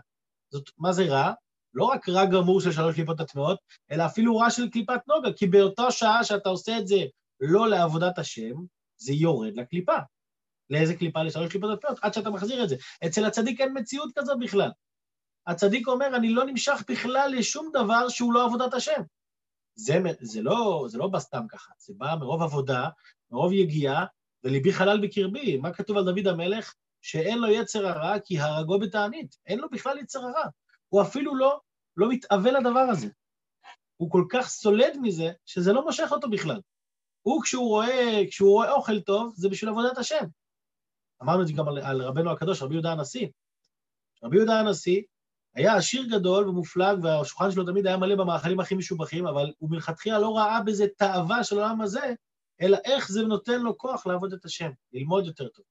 זאת, 0.51 0.71
מה 0.79 0.93
זה 0.93 1.05
רע? 1.05 1.33
לא 1.75 1.85
רק 1.85 2.09
רע 2.09 2.25
גמור 2.25 2.61
של 2.61 2.73
שלוש 2.73 2.95
קליפות 2.95 3.21
הטמעות, 3.21 3.59
אלא 3.91 4.07
אפילו 4.07 4.37
רע 4.37 4.51
של 4.51 4.71
קליפת 4.71 5.01
נוגה, 5.09 5.33
כי 5.33 5.47
באותה 5.47 5.91
שעה 5.91 6.25
שאתה 6.25 6.49
עושה 6.49 6.79
את 6.79 6.87
זה 6.87 6.97
לא 7.41 7.69
לעבודת 7.69 8.19
השם, 8.19 8.55
זה 8.97 9.13
יורד 9.13 9.57
לקליפה. 9.57 9.97
לאיזה 10.71 10.95
קליפה? 10.95 11.23
לשלוש 11.23 11.51
קליפות 11.51 11.71
הטמעות, 11.71 11.99
עד 12.03 12.15
שאתה 12.15 12.31
מחזיר 12.31 12.65
את 12.65 12.69
זה. 12.69 12.77
אצל 13.07 13.25
הצדיק 13.25 13.61
אין 13.61 13.79
מציאות 13.79 14.11
כזאת 14.19 14.39
בכלל. 14.41 14.71
הצדיק 15.47 15.89
אומר, 15.89 16.17
אני 16.17 16.33
לא 16.33 16.45
נמשך 16.45 16.83
בכלל 16.89 17.35
לשום 17.39 17.71
דבר 17.73 18.09
שהוא 18.09 18.33
לא 18.33 18.45
עבודת 18.45 18.75
השם. 18.75 19.03
זה, 19.75 19.99
זה, 20.21 20.43
לא, 20.43 20.85
זה 20.89 20.99
לא 20.99 21.09
בא 21.09 21.19
סתם 21.19 21.47
ככה, 21.49 21.73
זה 21.79 21.95
בא 21.97 22.15
מרוב 22.21 22.43
עבודה, 22.43 22.89
מרוב 23.31 23.53
יגיעה, 23.53 24.05
וליבי 24.45 24.73
חלל 24.73 25.07
בקרבי. 25.07 25.57
מה 25.57 25.73
כתוב 25.73 25.97
על 25.97 26.05
דוד 26.05 26.27
המלך? 26.27 26.75
שאין 27.03 27.39
לו 27.39 27.49
יצר 27.49 27.87
הרע 27.87 28.19
כי 28.19 28.39
הרגו 28.39 28.79
בתענית. 28.79 29.37
אין 29.47 29.59
לו 29.59 29.71
בכלל 29.71 29.99
יצר 29.99 30.19
הרע. 30.19 30.45
הוא 30.89 31.03
אפילו 31.03 31.35
לא, 31.35 31.61
לא 31.97 32.09
מתאבל 32.09 32.57
לדבר 32.59 32.87
הזה. 32.91 33.09
הוא 33.97 34.11
כל 34.11 34.25
כך 34.31 34.49
סולד 34.49 34.97
מזה, 35.03 35.33
שזה 35.47 35.73
לא 35.73 35.85
מושך 35.85 36.09
אותו 36.11 36.31
בכלל. 36.31 36.61
הוא, 37.23 37.43
כשהוא 37.43 37.69
רואה, 37.69 38.23
כשהוא 38.31 38.51
רואה 38.51 38.73
אוכל 38.73 39.01
טוב, 39.01 39.35
זה 39.37 39.49
בשביל 39.49 39.71
עבודת 39.71 39.99
השם. 39.99 40.25
אמרנו 41.23 41.43
את 41.43 41.47
זה 41.47 41.53
גם 41.53 41.69
על, 41.69 41.79
על 41.79 42.03
רבנו 42.03 42.31
הקדוש, 42.31 42.63
רבי 42.63 42.75
יהודה 42.75 42.93
הנשיא. 42.93 43.29
רבי 44.25 44.37
יהודה 44.37 44.61
הנשיא 44.61 45.03
היה 45.55 45.77
עשיר 45.77 46.03
גדול 46.11 46.49
ומופלג, 46.49 47.05
והשולחן 47.05 47.51
שלו 47.51 47.65
תמיד 47.65 47.87
היה 47.87 47.97
מלא 47.97 48.17
במאכלים 48.17 48.61
הכי 48.61 48.75
משובחים, 48.75 49.27
אבל 49.27 49.53
הוא 49.59 49.71
מלכתחילה 49.71 50.19
לא 50.19 50.37
ראה 50.37 50.63
בזה 50.67 50.85
תאווה 50.97 51.45
של 51.45 51.59
העולם 51.59 51.81
הזה, 51.81 52.15
אלא 52.61 52.79
איך 52.85 53.09
זה 53.09 53.23
נותן 53.23 53.61
לו 53.61 53.79
כוח 53.79 54.07
לעבוד 54.07 54.33
את 54.33 54.45
השם, 54.45 54.71
ללמוד 54.93 55.27
יותר 55.27 55.49
טוב. 55.49 55.65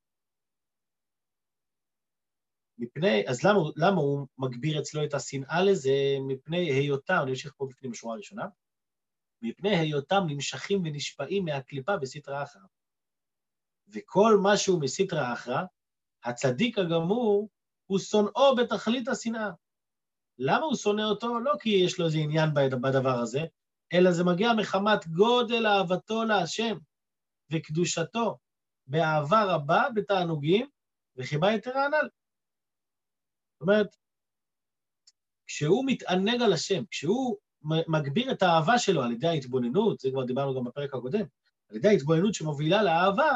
מפני, 2.77 3.27
אז 3.27 3.43
למה, 3.43 3.59
למה 3.75 4.01
הוא 4.01 4.27
מגביר 4.37 4.79
אצלו 4.79 5.03
את 5.03 5.13
השנאה 5.13 5.63
לזה? 5.63 5.91
מפני 6.27 6.71
היותם, 6.71 7.19
אני 7.23 7.31
אמשיך 7.31 7.53
פה 7.57 7.67
בפנים 7.69 7.91
בשורה 7.91 8.13
הראשונה, 8.13 8.45
מפני 9.41 9.77
היותם 9.77 10.23
נמשכים 10.27 10.81
ונשפעים 10.85 11.45
מהקליפה 11.45 11.97
בסטרא 11.97 12.43
אחרא. 12.43 12.61
וכל 13.87 14.37
מה 14.43 14.57
שהוא 14.57 14.81
מסטרא 14.81 15.33
אחרא, 15.33 15.61
הצדיק 16.23 16.77
הגמור 16.77 17.49
הוא 17.85 17.99
שונאו 17.99 18.55
בתכלית 18.55 19.07
השנאה. 19.07 19.49
למה 20.39 20.65
הוא 20.65 20.75
שונא 20.75 21.01
אותו? 21.01 21.39
לא 21.39 21.53
כי 21.59 21.69
יש 21.69 21.99
לו 21.99 22.05
איזה 22.05 22.17
עניין 22.17 22.53
בדבר 22.53 23.19
הזה, 23.19 23.39
אלא 23.93 24.11
זה 24.11 24.23
מגיע 24.23 24.53
מחמת 24.53 25.07
גודל 25.07 25.67
אהבתו 25.67 26.23
להשם 26.23 26.77
וקדושתו, 27.51 28.37
באהבה 28.87 29.43
רבה, 29.43 29.83
בתענוגים, 29.95 30.67
וחיבה 31.15 31.51
יתרה 31.51 31.85
הנ"ל. 31.85 32.09
זאת 33.53 33.61
אומרת, 33.61 33.95
כשהוא 35.47 35.83
מתענג 35.87 36.41
על 36.41 36.53
השם, 36.53 36.83
כשהוא 36.91 37.37
מגביר 37.87 38.31
את 38.31 38.43
האהבה 38.43 38.79
שלו 38.79 39.03
על 39.03 39.11
ידי 39.11 39.27
ההתבוננות, 39.27 39.99
זה 39.99 40.09
כבר 40.11 40.23
דיברנו 40.23 40.55
גם 40.55 40.63
בפרק 40.63 40.93
הקודם, 40.93 41.25
על 41.69 41.75
ידי 41.75 41.87
ההתבוננות 41.87 42.33
שמובילה 42.33 42.83
לאהבה, 42.83 43.31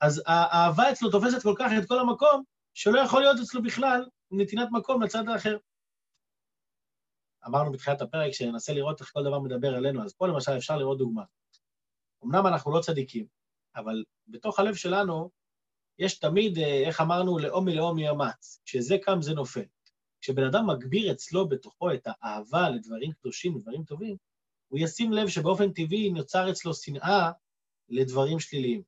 אז 0.00 0.22
האהבה 0.26 0.92
אצלו 0.92 1.10
תופסת 1.10 1.42
כל 1.42 1.54
כך 1.58 1.70
את 1.78 1.88
כל 1.88 1.98
המקום, 1.98 2.42
שלא 2.74 3.00
יכול 3.00 3.20
להיות 3.20 3.40
אצלו 3.42 3.62
בכלל 3.62 4.06
נתינת 4.30 4.68
מקום 4.72 5.02
לצד 5.02 5.28
האחר. 5.28 5.56
אמרנו 7.46 7.72
בתחילת 7.72 8.00
הפרק 8.00 8.32
שננסה 8.32 8.72
לראות 8.72 9.00
איך 9.00 9.10
כל 9.12 9.24
דבר 9.24 9.38
מדבר 9.38 9.76
אלינו, 9.78 10.04
אז 10.04 10.14
פה 10.14 10.26
למשל 10.26 10.56
אפשר 10.56 10.76
לראות 10.76 10.98
דוגמה. 10.98 11.22
אמנם 12.24 12.46
אנחנו 12.46 12.72
לא 12.72 12.80
צדיקים, 12.80 13.26
אבל 13.76 14.04
בתוך 14.28 14.58
הלב 14.58 14.74
שלנו 14.74 15.30
יש 15.98 16.18
תמיד, 16.18 16.58
אה, 16.58 16.82
איך 16.86 17.00
אמרנו, 17.00 17.38
לאום 17.38 17.64
מלאום 17.64 17.98
יאמץ. 17.98 18.60
כשזה 18.64 18.96
קם 19.02 19.22
זה 19.22 19.34
נופל. 19.34 19.64
כשבן 20.20 20.44
אדם 20.44 20.70
מגביר 20.70 21.12
אצלו 21.12 21.48
בתוכו 21.48 21.92
את 21.92 22.06
האהבה 22.06 22.70
לדברים 22.70 23.12
קדושים, 23.12 23.56
לדברים 23.56 23.84
טובים, 23.84 24.16
הוא 24.68 24.78
ישים 24.78 25.12
לב 25.12 25.28
שבאופן 25.28 25.72
טבעי 25.72 26.10
נוצר 26.10 26.50
אצלו 26.50 26.74
שנאה 26.74 27.30
לדברים 27.88 28.40
שליליים. 28.40 28.82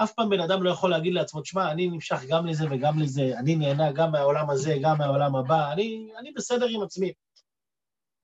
ואף 0.00 0.12
פעם 0.12 0.30
בן 0.30 0.40
אדם 0.40 0.62
לא 0.62 0.70
יכול 0.70 0.90
להגיד 0.90 1.14
לעצמו, 1.14 1.40
תשמע, 1.40 1.72
אני 1.72 1.88
נמשך 1.88 2.20
גם 2.28 2.46
לזה 2.46 2.64
וגם 2.70 2.98
לזה, 2.98 3.38
אני 3.38 3.56
נהנה 3.56 3.92
גם 3.92 4.12
מהעולם 4.12 4.50
הזה, 4.50 4.74
גם 4.82 4.98
מהעולם 4.98 5.36
הבא, 5.36 5.72
אני, 5.72 6.12
אני 6.18 6.32
בסדר 6.32 6.66
עם 6.70 6.82
עצמי. 6.82 7.12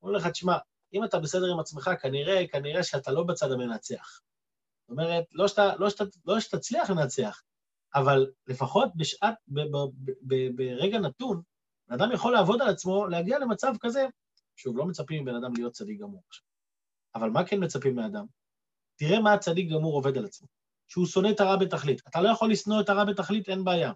אומר 0.03 0.13
לך, 0.13 0.27
תשמע, 0.27 0.57
אם 0.93 1.05
אתה 1.05 1.19
בסדר 1.19 1.53
עם 1.53 1.61
עצמך, 1.61 1.91
כנראה, 2.03 2.47
כנראה 2.53 2.83
שאתה 2.83 3.13
לא 3.13 3.23
בצד 3.25 3.53
המנצח. 3.53 4.21
זאת 4.81 4.91
אומרת, 4.91 5.25
לא, 5.33 5.49
שאתה, 5.49 5.77
לא, 5.77 5.91
שאתה, 5.91 6.05
לא 6.25 6.41
שתצליח 6.41 6.91
לנצח, 6.91 7.43
אבל 7.95 8.27
לפחות 8.47 8.89
בשעת, 8.97 9.35
ב, 9.49 9.61
ב, 9.61 9.77
ב, 10.05 10.11
ב, 10.23 10.57
ברגע 10.57 10.99
נתון, 10.99 11.43
בן 11.89 11.95
אדם 11.95 12.13
יכול 12.13 12.33
לעבוד 12.33 12.63
על 12.63 12.69
עצמו, 12.69 13.07
להגיע 13.07 13.39
למצב 13.39 13.73
כזה, 13.81 14.07
שוב, 14.57 14.79
לא 14.79 14.87
מצפים 14.87 15.23
מבן 15.23 15.35
אדם 15.35 15.55
להיות 15.55 15.73
צדיק 15.73 16.01
גמור 16.01 16.23
עכשיו. 16.29 16.45
אבל 17.15 17.31
מה 17.31 17.47
כן 17.47 17.65
מצפים 17.65 17.97
מאדם? 17.97 18.27
תראה 18.97 19.21
מה 19.21 19.33
הצדיק 19.33 19.71
גמור 19.71 19.95
עובד 19.95 20.19
על 20.19 20.25
עצמו. 20.25 20.49
שהוא 20.89 21.07
שונא 21.07 21.29
את 21.31 21.41
הרע 21.41 21.57
בתכלית. 21.57 22.03
אתה 22.09 22.21
לא 22.21 22.29
יכול 22.29 22.51
לשנוא 22.51 22.81
את 22.81 22.89
הרע 22.89 23.05
בתכלית, 23.05 23.49
אין 23.49 23.65
בעיה. 23.65 23.93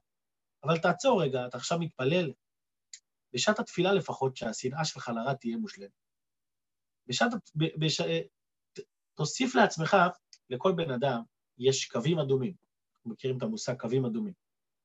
אבל 0.64 0.78
תעצור 0.78 1.22
רגע, 1.22 1.46
אתה 1.46 1.56
עכשיו 1.56 1.78
מתפלל. 1.78 2.32
בשעת 3.32 3.58
התפילה 3.58 3.92
לפחות, 3.92 4.36
שהשנאה 4.36 4.84
שלך 4.84 5.08
לרע 5.08 5.34
תהיה 5.34 5.56
מושלמת. 5.56 5.90
בשעת... 7.06 7.32
בש... 7.54 8.00
תוסיף 9.14 9.54
לעצמך 9.54 9.96
לכל 10.50 10.72
בן 10.72 10.90
אדם 10.90 11.22
יש 11.58 11.86
קווים 11.88 12.18
אדומים. 12.18 12.54
אנחנו 12.96 13.10
מכירים 13.10 13.38
את 13.38 13.42
המושג 13.42 13.74
קווים 13.80 14.04
אדומים. 14.04 14.32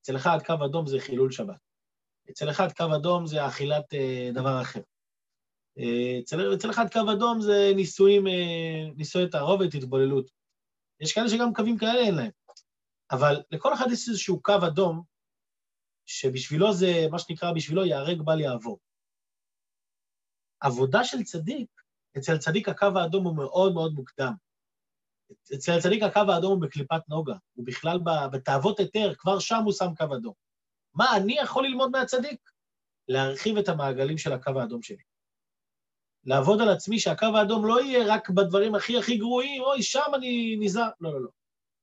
אצל 0.01 0.15
אחד 0.15 0.37
קו 0.45 0.53
אדום 0.65 0.87
זה 0.87 0.99
חילול 0.99 1.31
שבת. 1.31 1.59
אצל 2.29 2.49
אחד 2.49 2.71
קו 2.71 2.95
אדום 2.95 3.27
זה 3.27 3.47
אכילת 3.47 3.93
אה, 3.93 4.29
דבר 4.33 4.61
אחר. 4.61 4.81
אה, 5.77 6.19
אצל, 6.19 6.53
אצל 6.55 6.69
אחד 6.69 6.85
קו 6.93 6.99
אדום 7.13 7.41
זה 7.41 7.71
נישואים, 7.75 8.27
אה, 8.27 8.91
נישואי 8.95 9.29
תערובת, 9.29 9.73
התבוללות. 9.73 10.31
יש 10.99 11.13
כאלה 11.13 11.29
שגם 11.29 11.53
קווים 11.53 11.77
כאלה 11.77 11.99
אין 11.99 12.15
להם. 12.15 12.31
אבל 13.11 13.43
לכל 13.51 13.73
אחד 13.73 13.85
יש 13.91 14.09
איזשהו 14.09 14.41
קו 14.41 14.53
אדום, 14.67 15.03
שבשבילו 16.05 16.73
זה, 16.73 17.07
מה 17.11 17.19
שנקרא, 17.19 17.51
בשבילו 17.51 17.85
ייהרג 17.85 18.21
בל 18.21 18.41
יעבור. 18.41 18.79
עבודה 20.59 21.03
של 21.03 21.23
צדיק, 21.23 21.69
אצל 22.17 22.37
צדיק 22.37 22.69
הקו 22.69 22.87
האדום 22.95 23.25
הוא 23.25 23.35
מאוד 23.35 23.73
מאוד 23.73 23.93
מוקדם. 23.93 24.33
אצל 25.55 25.71
הצדיק 25.71 26.03
הקו 26.03 26.31
האדום 26.31 26.51
הוא 26.51 26.61
בקליפת 26.61 27.01
נוגה, 27.09 27.35
הוא 27.53 27.65
בכלל 27.65 27.99
בתאוות 28.31 28.79
היתר, 28.79 29.15
כבר 29.15 29.39
שם 29.39 29.61
הוא 29.63 29.73
שם 29.73 29.95
קו 29.97 30.15
אדום. 30.15 30.33
מה 30.93 31.05
אני 31.17 31.37
יכול 31.39 31.67
ללמוד 31.67 31.91
מהצדיק? 31.91 32.49
להרחיב 33.07 33.57
את 33.57 33.69
המעגלים 33.69 34.17
של 34.17 34.33
הקו 34.33 34.59
האדום 34.59 34.81
שלי. 34.81 35.03
לעבוד 36.25 36.61
על 36.61 36.69
עצמי 36.69 36.99
שהקו 36.99 37.25
האדום 37.25 37.65
לא 37.65 37.81
יהיה 37.81 38.13
רק 38.13 38.29
בדברים 38.29 38.75
הכי 38.75 38.97
הכי 38.97 39.17
גרועים, 39.17 39.61
אוי, 39.61 39.83
שם 39.83 40.11
אני 40.15 40.57
נזהר. 40.59 40.89
לא, 41.01 41.13
לא, 41.13 41.21
לא. 41.21 41.29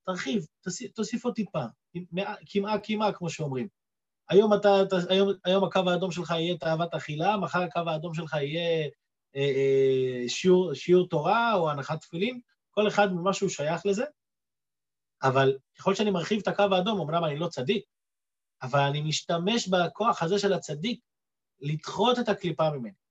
תרחיב, 0.07 0.47
תוסיף 0.95 1.25
עוד 1.25 1.35
טיפה, 1.35 1.65
קמעה 2.53 2.79
קמעה, 2.79 3.13
כמו 3.13 3.31
שאומרים. 3.31 3.69
היום, 4.29 4.55
אתה, 4.55 4.69
היום, 5.09 5.33
היום 5.45 5.65
הקו 5.65 5.91
האדום 5.91 6.13
שלך 6.13 6.31
יהיה 6.31 6.57
תאוות 6.57 6.95
אכילה, 6.95 7.37
מחר 7.37 7.63
הקו 7.63 7.81
האדום 7.87 8.15
שלך 8.15 8.33
יהיה 8.35 8.89
אה, 9.37 9.41
אה, 9.41 10.29
שיעור, 10.29 10.75
שיעור 10.75 11.09
תורה 11.09 11.55
או 11.55 11.71
הנחת 11.71 12.01
תפילין, 12.01 12.41
כל 12.71 12.89
אחד 12.89 13.13
ממה 13.13 13.33
שהוא 13.33 13.49
שייך 13.49 13.87
לזה, 13.87 14.05
אבל 15.23 15.59
ככל 15.79 15.95
שאני 15.95 16.11
מרחיב 16.11 16.41
את 16.43 16.49
הקו 16.49 16.63
האדום, 16.73 17.01
אמנם 17.01 17.25
אני 17.25 17.39
לא 17.39 17.49
צדיק, 17.49 17.85
אבל 18.63 18.81
אני 18.81 19.01
משתמש 19.01 19.69
בכוח 19.69 20.23
הזה 20.23 20.39
של 20.39 20.53
הצדיק 20.53 21.01
לדחות 21.61 22.19
את 22.19 22.29
הקליפה 22.29 22.71
ממני. 22.71 23.02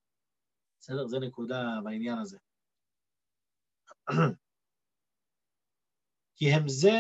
בסדר? 0.82 1.08
זו 1.08 1.20
נקודה 1.20 1.62
בעניין 1.84 2.18
הזה. 2.18 2.38
כי 6.36 6.46
הם 6.52 6.70
זה 6.70 7.00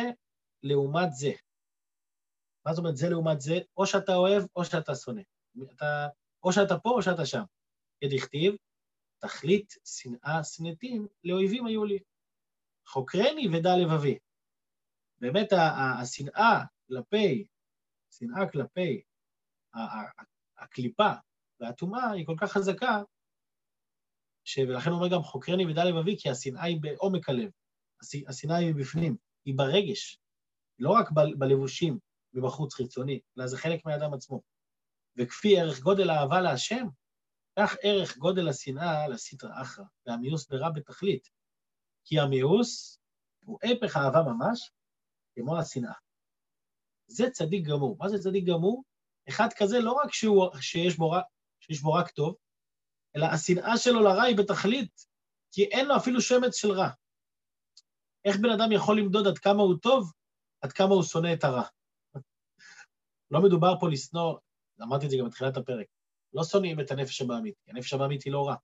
לעומת 0.63 1.09
זה. 1.11 1.31
מה 2.65 2.73
זאת 2.73 2.79
אומרת 2.79 2.97
זה 2.97 3.09
לעומת 3.09 3.41
זה? 3.41 3.53
או 3.77 3.85
שאתה 3.85 4.15
אוהב 4.15 4.43
או 4.55 4.65
שאתה 4.65 4.95
שונא. 4.95 5.21
אתה, 5.75 6.07
או 6.43 6.53
שאתה 6.53 6.79
פה 6.83 6.89
או 6.89 7.01
שאתה 7.01 7.25
שם. 7.25 7.43
כדכתיב, 8.01 8.53
תכלית 9.19 9.73
שנאה 9.85 10.43
שנאתים 10.43 11.07
לאויבים 11.23 11.65
היו 11.65 11.85
לי. 11.85 12.00
חוקרני 12.88 13.47
ודע 13.47 13.69
לבבי. 13.81 14.17
באמת 15.19 15.50
השנאה 16.01 16.63
כלפי 16.88 17.47
שנאה 18.11 18.51
כלפי 18.51 19.01
הקליפה 20.57 21.11
והטומאה 21.59 22.11
היא 22.11 22.25
כל 22.25 22.35
כך 22.41 22.51
חזקה. 22.51 23.01
ולכן 24.67 24.89
הוא 24.89 24.98
אומר 24.98 25.07
גם 25.07 25.24
חוקרני 25.24 25.65
ודע 25.65 25.86
לבבי, 25.86 26.15
כי 26.19 26.29
השנאה 26.29 26.63
היא 26.63 26.81
בעומק 26.81 27.29
הלב. 27.29 27.50
השנאה 28.27 28.55
היא 28.55 28.75
בפנים, 28.75 29.15
היא 29.45 29.57
ברגש, 29.57 30.19
לא 30.79 30.89
רק 30.89 31.12
ב... 31.12 31.19
בלבושים 31.38 32.00
ובחוץ 32.33 32.74
חיצוני, 32.74 33.19
אלא 33.38 33.48
זה 33.48 33.57
חלק 33.57 33.86
מהאדם 33.86 34.13
עצמו. 34.13 34.41
וכפי 35.17 35.60
ערך 35.60 35.79
גודל 35.79 36.10
האהבה 36.10 36.41
להשם, 36.41 36.88
כך 37.60 37.75
ערך 37.83 38.17
גודל 38.17 38.48
השנאה 38.48 39.07
לסטרא 39.07 39.62
אחרא, 39.62 39.86
והמיאוס 40.05 40.50
ברע 40.50 40.69
בתכלית. 40.69 41.29
כי 42.05 42.19
המיאוס 42.19 43.00
הוא 43.45 43.60
הפך 43.63 43.98
אהבה 43.98 44.21
ממש, 44.24 44.71
כמו 45.36 45.57
השנאה. 45.57 45.93
זה 47.07 47.29
צדיק 47.29 47.67
גמור. 47.67 47.98
מה 48.00 48.10
זה 48.10 48.19
צדיק 48.19 48.45
גמור? 48.45 48.83
אחד 49.29 49.48
כזה 49.57 49.79
לא 49.79 49.91
רק 49.91 50.13
שהוא, 50.13 50.45
שיש, 50.62 50.98
בו, 50.98 51.13
שיש 51.60 51.81
בו 51.81 51.93
רק 51.93 52.12
טוב, 52.12 52.36
אלא 53.15 53.25
השנאה 53.25 53.77
שלו 53.77 54.00
לרע 54.00 54.24
היא 54.24 54.38
בתכלית, 54.38 55.06
כי 55.51 55.63
אין 55.63 55.88
לו 55.88 55.98
אפילו 55.98 56.22
שמץ 56.22 56.56
של 56.56 56.72
רע. 56.72 56.89
איך 58.25 58.38
בן 58.38 58.50
אדם 58.50 58.72
יכול 58.72 59.00
למדוד 59.00 59.27
עד 59.27 59.38
כמה 59.38 59.62
הוא 59.62 59.75
טוב, 59.82 60.12
עד 60.62 60.72
כמה 60.72 60.94
הוא 60.94 61.03
שונא 61.03 61.34
את 61.34 61.44
הרע? 61.44 61.63
לא 63.32 63.41
מדובר 63.41 63.80
פה 63.80 63.89
לשנוא, 63.89 64.38
אמרתי 64.82 65.06
את 65.06 65.12
זה 65.12 65.18
גם 65.18 65.25
בתחילת 65.25 65.58
הפרק, 65.58 65.88
לא 66.34 66.44
שונאים 66.44 66.80
את 66.80 66.91
הנפש 66.91 67.22
הבעמית, 67.22 67.56
כי 67.63 67.72
הנפש 67.72 67.94
הבעמית 67.94 68.24
היא 68.24 68.34
לא 68.34 68.48
רע, 68.48 68.56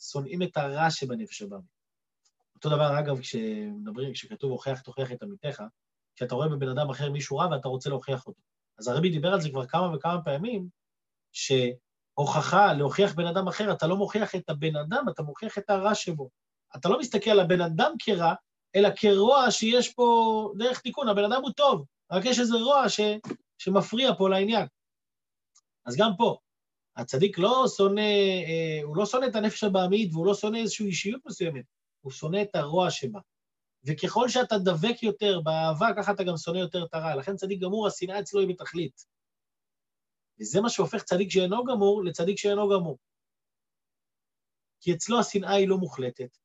שונאים 0.00 0.42
את 0.42 0.56
הרע 0.56 0.90
שבנפש 0.90 1.42
הבעמית. 1.42 1.76
אותו 2.54 2.68
דבר, 2.68 2.98
אגב, 2.98 3.20
כשמדברים, 3.20 4.12
כשכתוב 4.12 4.50
הוכיח 4.50 4.80
תוכיח 4.80 5.12
את 5.12 5.22
עמיתך, 5.22 5.62
כשאתה 6.14 6.34
רואה 6.34 6.48
בבן 6.48 6.68
אדם 6.68 6.90
אחר 6.90 7.10
מישהו 7.10 7.36
רע 7.36 7.48
ואתה 7.50 7.68
רוצה 7.68 7.90
להוכיח 7.90 8.26
אותו. 8.26 8.42
אז 8.78 8.88
הרבי 8.88 9.10
דיבר 9.10 9.32
על 9.32 9.40
זה 9.40 9.50
כבר 9.50 9.66
כמה 9.66 9.96
וכמה 9.96 10.24
פעמים, 10.24 10.68
שהוכחה, 12.16 12.72
להוכיח 12.72 13.14
בן 13.14 13.26
אדם 13.26 13.48
אחר, 13.48 13.72
אתה 13.72 13.86
לא 13.86 13.96
מוכיח 13.96 14.34
את 14.34 14.50
הבן 14.50 14.76
אדם, 14.76 15.04
אתה 15.10 15.22
מוכיח 15.22 15.58
את 15.58 15.70
הרע 15.70 15.94
שבו. 15.94 16.30
אתה 16.76 16.88
לא 16.88 16.98
מסתכל 16.98 17.30
על 17.30 17.40
הבן 17.40 17.60
אדם 17.60 17.92
כרע, 17.98 18.34
אלא 18.76 18.88
כרוע 18.96 19.50
שיש 19.50 19.94
פה 19.94 20.52
דרך 20.58 20.80
תיקון. 20.80 21.08
הבן 21.08 21.24
אדם 21.24 21.42
הוא 21.42 21.50
טוב, 21.50 21.84
רק 22.12 22.24
יש 22.24 22.40
איזה 22.40 22.56
רוע 22.56 22.88
ש, 22.88 23.00
שמפריע 23.58 24.14
פה 24.18 24.28
לעניין. 24.28 24.66
אז 25.86 25.96
גם 25.96 26.10
פה, 26.18 26.36
הצדיק 26.96 27.38
לא 27.38 27.64
שונא, 27.76 28.00
אה, 28.00 28.80
הוא 28.82 28.96
לא 28.96 29.06
שונא 29.06 29.26
את 29.26 29.36
הנפש 29.36 29.64
הבעמית 29.64 30.12
והוא 30.12 30.26
לא 30.26 30.34
שונא 30.34 30.56
איזושהי 30.56 30.86
אישיות 30.86 31.20
מסוימת, 31.26 31.64
הוא 32.00 32.12
שונא 32.12 32.42
את 32.42 32.54
הרוע 32.54 32.90
שבה. 32.90 33.20
וככל 33.86 34.28
שאתה 34.28 34.58
דבק 34.58 35.02
יותר 35.02 35.40
באהבה, 35.40 35.88
ככה 35.96 36.12
אתה 36.12 36.24
גם 36.24 36.36
שונא 36.36 36.58
יותר 36.58 36.84
את 36.84 36.94
הרע. 36.94 37.14
לכן 37.16 37.36
צדיק 37.36 37.60
גמור, 37.60 37.86
השנאה 37.86 38.20
אצלו 38.20 38.40
היא 38.40 38.48
בתכלית. 38.48 39.15
וזה 40.40 40.60
מה 40.60 40.70
שהופך 40.70 41.02
צדיק 41.02 41.30
שאינו 41.30 41.64
גמור 41.64 42.04
לצדיק 42.04 42.38
שאינו 42.38 42.68
גמור. 42.68 42.98
כי 44.80 44.94
אצלו 44.94 45.20
השנאה 45.20 45.52
היא 45.52 45.68
לא 45.68 45.76
מוחלטת. 45.76 46.36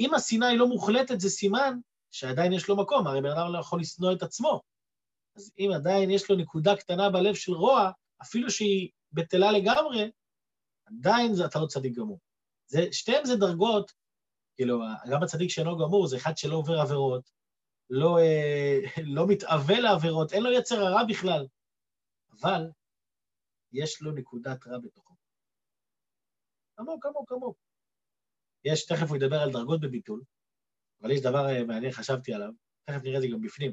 אם 0.00 0.14
השנאה 0.14 0.48
היא 0.48 0.58
לא 0.58 0.66
מוחלטת, 0.66 1.20
זה 1.20 1.28
סימן 1.28 1.78
שעדיין 2.10 2.52
יש 2.52 2.68
לו 2.68 2.76
מקום, 2.76 3.06
הרי 3.06 3.20
בן 3.20 3.30
אדם 3.30 3.52
לא 3.52 3.58
יכול 3.58 3.80
לשנוא 3.80 4.12
את 4.12 4.22
עצמו. 4.22 4.60
אז 5.36 5.52
אם 5.58 5.70
עדיין 5.74 6.10
יש 6.10 6.30
לו 6.30 6.36
נקודה 6.36 6.76
קטנה 6.76 7.10
בלב 7.10 7.34
של 7.34 7.52
רוע, 7.52 7.90
אפילו 8.22 8.50
שהיא 8.50 8.90
בטלה 9.12 9.52
לגמרי, 9.52 10.10
עדיין 10.86 11.34
זה, 11.34 11.44
אתה 11.44 11.58
לא 11.60 11.66
צדיק 11.66 11.96
גמור. 11.96 12.18
זה, 12.66 12.92
שתיהם 12.92 13.24
זה 13.24 13.36
דרגות 13.36 13.92
כאילו, 14.56 14.80
גם 15.10 15.22
הצדיק 15.22 15.50
שאינו 15.50 15.78
גמור 15.78 16.06
זה 16.06 16.16
אחד 16.16 16.38
שלא 16.38 16.56
עובר 16.56 16.80
עבירות, 16.80 17.30
לא, 17.90 18.18
אה, 18.18 18.80
לא 19.04 19.26
מתאווה 19.26 19.80
לעבירות, 19.80 20.32
אין 20.32 20.42
לו 20.42 20.52
יצר 20.52 20.80
הרע 20.80 21.04
בכלל, 21.04 21.46
אבל 22.40 22.70
יש 23.74 24.02
לו 24.02 24.12
נקודת 24.12 24.66
רע 24.66 24.78
בתוכו. 24.78 25.14
עמוק, 26.78 27.06
עמוק, 27.06 27.32
עמוק. 27.32 27.58
יש, 28.64 28.86
תכף 28.86 29.08
הוא 29.08 29.16
ידבר 29.16 29.36
על 29.36 29.52
דרגות 29.52 29.80
בביטול, 29.80 30.22
אבל 31.02 31.10
יש 31.10 31.20
דבר 31.20 31.48
אה, 31.48 31.64
מעניין, 31.64 31.92
חשבתי 31.92 32.34
עליו, 32.34 32.52
תכף 32.84 33.02
נראה 33.02 33.16
את 33.16 33.22
זה 33.22 33.28
גם 33.28 33.40
בפנים. 33.40 33.72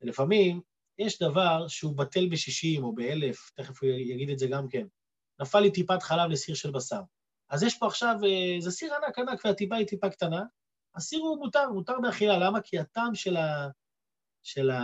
לפעמים 0.00 0.60
יש 0.98 1.18
דבר 1.22 1.68
שהוא 1.68 1.96
בטל 1.96 2.28
בשישים 2.32 2.84
או 2.84 2.94
באלף, 2.94 3.50
תכף 3.54 3.82
הוא 3.82 3.90
יגיד 3.90 4.30
את 4.30 4.38
זה 4.38 4.46
גם 4.50 4.68
כן. 4.68 4.86
נפל 5.40 5.60
לי 5.60 5.72
טיפת 5.72 6.02
חלב 6.02 6.30
לסיר 6.30 6.54
של 6.54 6.70
בשר. 6.70 7.00
אז 7.50 7.62
יש 7.62 7.78
פה 7.78 7.86
עכשיו, 7.86 8.14
אה, 8.24 8.60
זה 8.60 8.70
סיר 8.70 8.94
ענק 8.94 9.18
ענק 9.18 9.44
והטיפה 9.44 9.76
היא 9.76 9.86
טיפה 9.86 10.10
קטנה, 10.10 10.42
הסיר 10.94 11.20
הוא 11.20 11.38
מותר, 11.38 11.70
מותר 11.70 12.00
באכילה. 12.02 12.38
למה? 12.38 12.60
כי 12.60 12.78
הטעם 12.78 13.14
של, 13.14 13.36
ה... 13.36 13.68
של, 14.42 14.70
ה... 14.70 14.82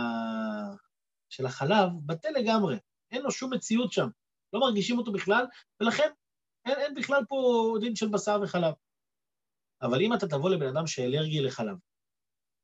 של 1.29 1.45
החלב 1.45 1.89
בטל 2.05 2.29
לגמרי, 2.29 2.75
אין 3.15 3.23
לו 3.23 3.31
שום 3.31 3.53
מציאות 3.53 3.91
שם, 3.91 4.07
לא 4.53 4.59
מרגישים 4.59 4.97
אותו 4.97 5.11
בכלל, 5.11 5.45
ולכן 5.79 6.09
אין, 6.65 6.77
אין 6.77 6.95
בכלל 6.95 7.21
פה 7.27 7.37
דין 7.81 7.95
של 7.95 8.07
בשר 8.07 8.39
וחלב. 8.43 8.73
אבל 9.81 10.01
אם 10.01 10.13
אתה 10.13 10.27
תבוא 10.27 10.49
לבן 10.49 10.67
אדם 10.67 10.87
שאלרגי 10.87 11.41
לחלב, 11.41 11.77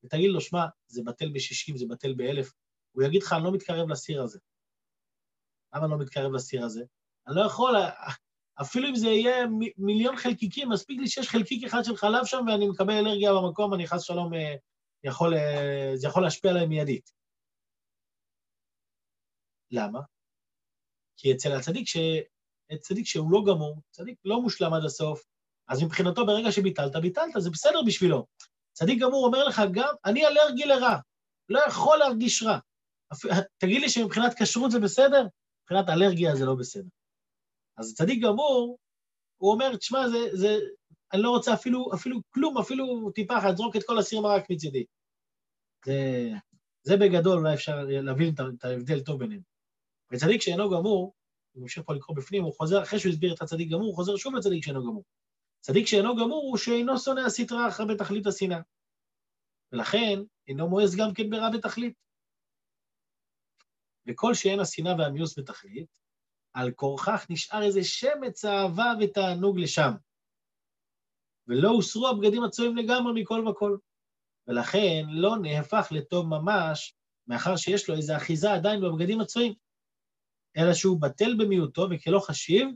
ותגיד 0.04 0.30
לו, 0.30 0.42
שמע, 0.42 0.66
זה 0.88 1.02
בטל 1.06 1.30
ב-60, 1.30 1.78
זה 1.78 1.86
בטל 1.90 2.14
ב-1000, 2.14 2.52
הוא 2.92 3.04
יגיד 3.04 3.24
לך, 3.24 3.34
אני 3.34 3.44
לא 3.44 3.52
מתקרב 3.52 3.90
לסיר 3.90 4.22
הזה. 4.22 4.40
למה 5.74 5.86
אני 5.86 5.92
לא 5.92 5.98
מתקרב 5.98 6.32
לסיר 6.32 6.66
הזה? 6.66 6.84
אני 7.28 7.36
לא 7.36 7.42
יכול, 7.42 7.76
אפילו 8.62 8.88
אם 8.90 8.96
זה 8.96 9.08
יהיה 9.08 9.48
מיליון 9.78 10.16
חלקיקים, 10.16 10.70
מספיק 10.70 11.00
לי 11.00 11.08
שיש 11.08 11.30
חלקיק 11.30 11.64
אחד 11.64 11.84
של 11.84 11.96
חלב 11.96 12.26
שם 12.26 12.46
ואני 12.48 12.70
מקבל 12.70 12.94
אלרגיה 12.94 13.32
במקום, 13.34 13.74
אני 13.74 13.88
חס 13.88 14.02
שלום, 14.02 14.34
אה, 14.34 14.56
יכול, 15.04 15.34
אה, 15.34 15.92
זה 15.96 16.08
יכול 16.08 16.24
להשפיע 16.24 16.52
עליהם 16.52 16.70
מיידית. 16.70 17.12
למה? 19.72 20.00
כי 21.22 21.34
אצל 21.34 21.52
הצדיק, 21.52 21.88
ש... 21.88 21.98
צדיק 22.80 23.06
שהוא 23.06 23.32
לא 23.32 23.44
גמור, 23.48 23.82
צדיק 23.92 24.18
לא 24.26 24.42
מושלם 24.42 24.74
עד 24.74 24.86
הסוף, 24.86 25.24
אז 25.68 25.84
מבחינתו 25.84 26.26
ברגע 26.26 26.52
שביטלת, 26.52 26.96
ביטלת, 26.96 27.34
זה 27.38 27.50
בסדר 27.50 27.82
בשבילו. 27.86 28.26
צדיק 28.74 29.00
גמור 29.00 29.26
אומר 29.26 29.44
לך 29.44 29.62
גם, 29.72 29.94
אני 30.06 30.28
אלרגי 30.28 30.66
לרע, 30.66 30.98
לא 31.50 31.60
יכול 31.68 31.98
להרגיש 31.98 32.44
רע. 32.44 32.58
תגיד 33.58 33.82
לי 33.82 33.90
שמבחינת 33.90 34.34
כשרות 34.42 34.72
זה 34.72 34.80
בסדר? 34.80 35.26
מבחינת 35.64 35.90
אלרגיה 35.90 36.36
זה 36.36 36.46
לא 36.46 36.56
בסדר. 36.56 36.90
אז 37.78 37.94
צדיק 37.96 38.24
גמור, 38.24 38.78
הוא 39.38 39.52
אומר, 39.52 39.76
תשמע, 39.76 40.10
זה, 40.10 40.18
זה, 40.34 40.58
אני 41.14 41.22
לא 41.22 41.30
רוצה 41.30 41.54
אפילו, 41.54 41.94
אפילו 41.94 42.20
כלום, 42.30 42.58
אפילו 42.58 43.12
טיפה 43.16 43.38
אחת, 43.38 43.58
זרוק 43.58 43.76
את 43.76 43.84
כל 43.86 43.98
הסיר 43.98 44.22
מרק 44.22 44.50
מצידי. 44.50 44.86
זה, 45.86 46.30
זה 46.84 46.98
בגדול, 46.98 47.38
אולי 47.38 47.54
אפשר 47.54 47.86
להבין 47.88 48.34
את 48.34 48.66
ההבדל 48.66 49.00
טוב 49.00 49.20
ביניהם. 49.20 49.51
וצדיק 50.12 50.42
שאינו 50.42 50.70
גמור, 50.70 51.14
הוא 51.52 51.62
ממשיך 51.62 51.84
פה 51.86 51.94
לקרוא 51.94 52.18
בפנים, 52.18 52.44
הוא 52.44 52.54
חוזר, 52.54 52.84
אחרי 52.84 53.00
שהוא 53.00 53.12
הסביר 53.12 53.34
את 53.34 53.42
הצדיק 53.42 53.70
גמור, 53.72 53.86
הוא 53.86 53.96
חוזר 53.96 54.16
שוב 54.16 54.36
לצדיק 54.36 54.64
שאינו 54.64 54.82
גמור. 54.82 55.04
צדיק 55.60 55.88
שאינו 55.88 56.16
גמור 56.16 56.44
הוא 56.44 56.58
שאינו 56.58 57.00
שונא 57.00 57.20
הסטרא 57.20 57.68
אחרא 57.68 57.86
בתכלית 57.86 58.28
השנאה. 58.28 58.60
ולכן 59.72 60.20
אינו 60.48 60.70
מואס 60.70 60.96
גם 60.96 61.14
כן 61.14 61.30
ברע 61.30 61.50
בתכלית. 61.50 61.94
וכל 64.08 64.34
שאין 64.34 64.60
השנאה 64.60 64.96
והמיוס 64.98 65.40
בתכלית, 65.40 65.86
על 66.54 66.72
כורכך 66.72 67.26
נשאר 67.30 67.64
איזה 67.64 67.84
שמץ 67.84 68.46
אהבה 68.46 68.94
ותענוג 69.00 69.60
לשם. 69.60 69.92
ולא 71.48 71.70
הוסרו 71.70 72.08
הבגדים 72.08 72.44
הצועים 72.44 72.78
לגמרי 72.78 73.22
מכל 73.22 73.48
וכל. 73.48 73.78
ולכן 74.48 75.06
לא 75.10 75.38
נהפך 75.42 75.88
לטוב 75.92 76.28
ממש, 76.28 76.96
מאחר 77.28 77.56
שיש 77.56 77.90
לו 77.90 77.96
איזו 77.96 78.16
אחיזה 78.16 78.54
עדיין 78.54 78.82
בבגדים 78.82 79.22
הצועים, 79.22 79.54
אלא 80.58 80.74
שהוא 80.74 81.02
בטל 81.02 81.36
במיעוטו 81.40 81.88
וכלא 81.92 82.20
חשיב, 82.20 82.68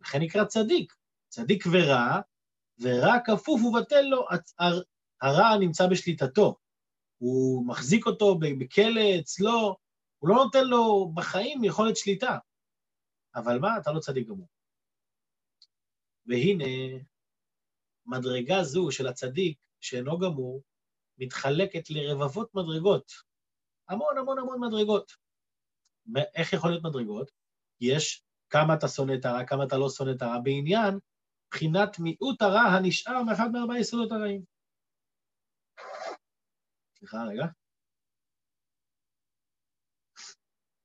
לכן 0.00 0.18
נקרא 0.22 0.44
צדיק. 0.44 0.94
צדיק 1.28 1.64
ורע, 1.72 2.20
ורע 2.80 3.14
כפוף 3.26 3.62
ובטל 3.62 4.00
לו, 4.00 4.26
הרע 5.22 5.58
נמצא 5.60 5.86
בשליטתו. 5.86 6.56
הוא 7.18 7.66
מחזיק 7.66 8.06
אותו 8.06 8.38
בכלא 8.38 9.00
אצלו, 9.20 9.76
הוא 10.18 10.28
לא 10.28 10.34
נותן 10.34 10.64
לו 10.64 11.12
בחיים 11.14 11.64
יכולת 11.64 11.96
שליטה. 11.96 12.38
אבל 13.34 13.58
מה, 13.58 13.78
אתה 13.78 13.92
לא 13.92 14.00
צדיק 14.00 14.28
גמור. 14.28 14.48
והנה, 16.26 16.98
מדרגה 18.06 18.62
זו 18.62 18.90
של 18.90 19.06
הצדיק, 19.06 19.58
שאינו 19.80 20.18
גמור, 20.18 20.62
מתחלקת 21.18 21.90
לרבבות 21.90 22.54
מדרגות. 22.54 23.12
המון 23.88 24.18
המון 24.18 24.38
המון 24.38 24.60
מדרגות. 24.60 25.12
איך 26.34 26.52
יכול 26.52 26.70
להיות 26.70 26.84
מדרגות? 26.84 27.30
יש 27.80 28.24
כמה 28.50 28.74
אתה 28.74 28.88
שונא 28.88 29.12
את 29.20 29.24
הרע, 29.24 29.46
כמה 29.46 29.64
אתה 29.64 29.76
לא 29.78 29.88
שונא 29.88 30.10
את 30.10 30.22
הרע, 30.22 30.38
בעניין 30.38 30.98
בחינת 31.50 31.98
מיעוט 31.98 32.42
הרע 32.42 32.60
הנשאר 32.60 33.22
מאחד 33.22 33.50
מארבעה 33.52 33.80
יסודות 33.80 34.12
הרעים. 34.12 34.42
סליחה, 36.98 37.16
רגע. 37.24 37.46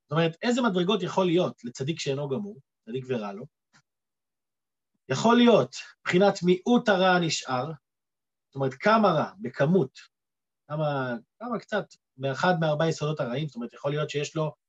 זאת 0.03 0.11
אומרת, 0.11 0.37
איזה 0.41 0.61
מדרגות 0.61 1.03
יכול 1.03 1.25
להיות 1.25 1.63
לצדיק 1.63 1.99
שאינו 1.99 2.29
גמור, 2.29 2.59
צדיק 2.85 3.05
ורע 3.07 3.33
לו? 3.33 3.45
יכול 5.09 5.35
להיות 5.37 5.75
מבחינת 6.01 6.33
מיעוט 6.43 6.89
הרע 6.89 7.09
הנשאר, 7.09 7.65
זאת 8.47 8.55
אומרת, 8.55 8.73
כמה 8.73 9.07
רע, 9.07 9.31
בכמות, 9.41 9.99
כמה, 10.67 11.13
כמה 11.39 11.59
קצת, 11.59 11.85
מאחד 12.17 12.53
מארבעה 12.59 12.89
יסודות 12.89 13.19
הרעים, 13.19 13.47
זאת 13.47 13.55
אומרת, 13.55 13.73
יכול 13.73 13.91
להיות 13.91 14.09
שיש 14.09 14.35
לו 14.35 14.62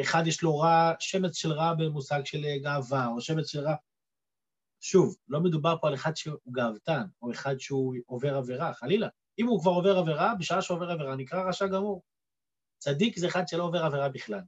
אחד 0.00 0.26
יש 0.26 0.42
לו 0.42 0.58
רע, 0.58 0.92
שמץ 0.98 1.36
של 1.36 1.52
רע 1.52 1.74
במושג 1.74 2.20
של 2.24 2.58
גאווה, 2.62 3.06
או 3.06 3.20
שמץ 3.20 3.46
של 3.46 3.60
רע... 3.60 3.74
שוב, 4.80 5.16
לא 5.28 5.40
מדובר 5.40 5.76
פה 5.80 5.88
על 5.88 5.94
אחד 5.94 6.16
שהוא 6.16 6.38
גאוותן, 6.52 7.02
או 7.22 7.32
אחד 7.32 7.58
שהוא 7.58 7.94
עובר 8.06 8.36
עבירה, 8.36 8.74
חלילה. 8.74 9.08
אם 9.38 9.46
הוא 9.46 9.60
כבר 9.60 9.70
עובר 9.70 9.98
עבירה, 9.98 10.34
בשעה 10.38 10.62
שעובר 10.62 10.90
עבירה 10.90 11.16
נקרא 11.16 11.48
רשע 11.48 11.66
גמור. 11.66 12.02
צדיק 12.78 13.18
זה 13.18 13.26
אחד 13.26 13.48
שלא 13.48 13.64
עובר 13.64 13.84
עבירה 13.84 14.08
בכלל. 14.08 14.40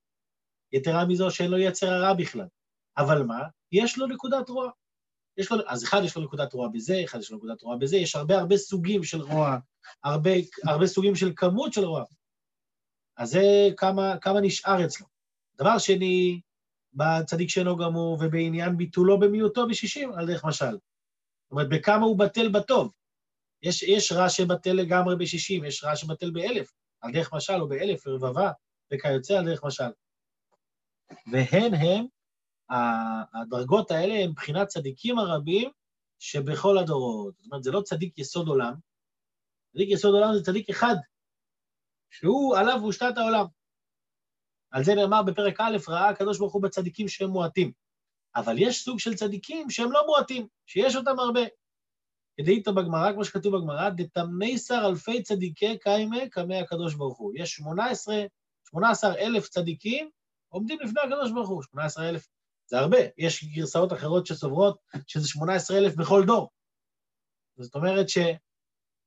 יתרה 0.72 1.05
מזו 1.05 1.31
שאין 1.31 1.50
לו 1.50 1.59
יצר 1.59 1.92
הרע 1.92 2.14
בכלל. 2.14 2.46
אבל 2.98 3.22
מה? 3.22 3.42
יש 3.72 3.98
לו 3.98 4.07
נקודת 4.07 4.48
רוע. 4.48 4.70
יש 5.37 5.53
לו, 5.53 5.59
אז 5.66 5.85
אחד 5.85 6.00
יש 6.05 6.16
לו 6.16 6.22
נקודת 6.22 6.53
רוע 6.53 6.68
בזה, 6.68 7.00
אחד 7.05 7.18
יש 7.18 7.31
לו 7.31 7.37
נקודת 7.37 7.62
רוע 7.62 7.77
בזה, 7.77 7.96
יש 7.96 8.16
הרבה 8.16 8.38
הרבה 8.38 8.57
סוגים 8.57 9.05
של 9.05 9.22
רוע, 9.22 9.59
הרבה, 10.05 10.31
הרבה 10.64 10.87
סוגים 10.87 11.14
של 11.14 11.33
כמות 11.37 11.72
של 11.72 11.85
רוע. 11.85 12.05
אז 13.16 13.31
זה 13.31 13.68
כמה, 13.77 14.18
כמה 14.18 14.40
נשאר 14.40 14.85
אצלו. 14.85 15.07
דבר 15.59 15.79
שני, 15.79 16.40
בצדיק 16.94 17.48
שאינו 17.48 17.77
גמור 17.77 18.18
ובעניין 18.20 18.77
ביטולו 18.77 19.20
במיעוטו 19.20 19.68
בשישים, 19.68 20.12
על 20.12 20.27
דרך 20.27 20.44
משל. 20.44 20.70
זאת 20.70 21.50
אומרת, 21.50 21.68
בכמה 21.68 22.05
הוא 22.05 22.18
בטל 22.18 22.48
בטוב. 22.48 22.92
יש, 23.62 23.83
יש 23.83 24.12
רע 24.12 24.29
שבטל 24.29 24.72
לגמרי 24.72 25.16
בשישים, 25.16 25.64
יש 25.64 25.85
רע 25.85 25.96
שבטל 25.96 26.31
באלף, 26.31 26.72
על 27.00 27.12
דרך 27.12 27.35
משל, 27.35 27.61
או 27.61 27.68
באלף, 27.68 28.07
רבבה, 28.07 28.50
וכיוצא 28.92 29.38
על 29.38 29.44
דרך 29.44 29.64
משל. 29.64 29.90
והן 31.33 31.74
הם, 31.74 32.07
הדרגות 33.35 33.90
האלה 33.90 34.14
הן 34.14 34.31
מבחינת 34.31 34.68
צדיקים 34.68 35.18
הרבים 35.18 35.70
שבכל 36.18 36.79
הדורות. 36.79 37.35
זאת 37.38 37.46
אומרת, 37.46 37.62
זה 37.62 37.70
לא 37.70 37.81
צדיק 37.81 38.18
יסוד 38.18 38.48
עולם, 38.48 38.74
צדיק 39.72 39.88
יסוד 39.90 40.14
עולם 40.14 40.35
זה 40.35 40.44
צדיק 40.44 40.70
אחד, 40.70 40.94
שהוא, 42.14 42.57
עליו 42.57 42.81
הושתת 42.81 43.18
העולם. 43.18 43.46
על 44.70 44.85
זה 44.85 44.94
נאמר 44.94 45.22
בפרק 45.22 45.61
א', 45.61 45.77
ראה 45.88 46.09
הקדוש 46.09 46.38
ברוך 46.38 46.53
הוא 46.53 46.62
בצדיקים 46.62 47.09
שהם 47.09 47.31
מועטים. 47.31 47.72
אבל 48.37 48.57
יש 48.59 48.85
סוג 48.85 48.98
של 48.98 49.14
צדיקים 49.14 49.70
שהם 49.70 49.92
לא 49.92 50.07
מועטים, 50.07 50.46
שיש 50.66 50.96
אותם 50.96 51.18
הרבה. 51.18 51.40
כדאית 52.37 52.68
בגמרא, 52.68 53.12
כמו 53.12 53.24
שכתוב 53.24 53.57
בגמרא, 53.57 53.90
דתמייסר 53.90 54.87
אלפי 54.88 55.22
צדיקי 55.22 55.79
קיימה 55.79 56.29
קמי 56.31 56.57
הקדוש 56.61 56.94
ברוך 56.94 57.18
הוא. 57.18 57.33
יש 57.37 57.55
18, 57.55 58.16
18 58.64 59.14
אלף 59.18 59.48
צדיקים 59.48 60.11
עומדים 60.48 60.81
לפני 60.81 61.00
הקדוש 61.00 61.33
ברוך 61.33 61.48
הוא. 61.48 61.62
18 61.62 62.09
אלף 62.09 62.29
זה 62.66 62.79
הרבה. 62.79 62.98
יש 63.18 63.44
גרסאות 63.44 63.92
אחרות 63.92 64.27
שסוברות 64.27 64.79
שזה 65.07 65.29
18 65.29 65.79
אלף 65.79 65.96
בכל 65.96 66.24
דור. 66.27 66.50
זאת 67.59 67.74
אומרת 67.74 68.09
ש, 68.09 68.18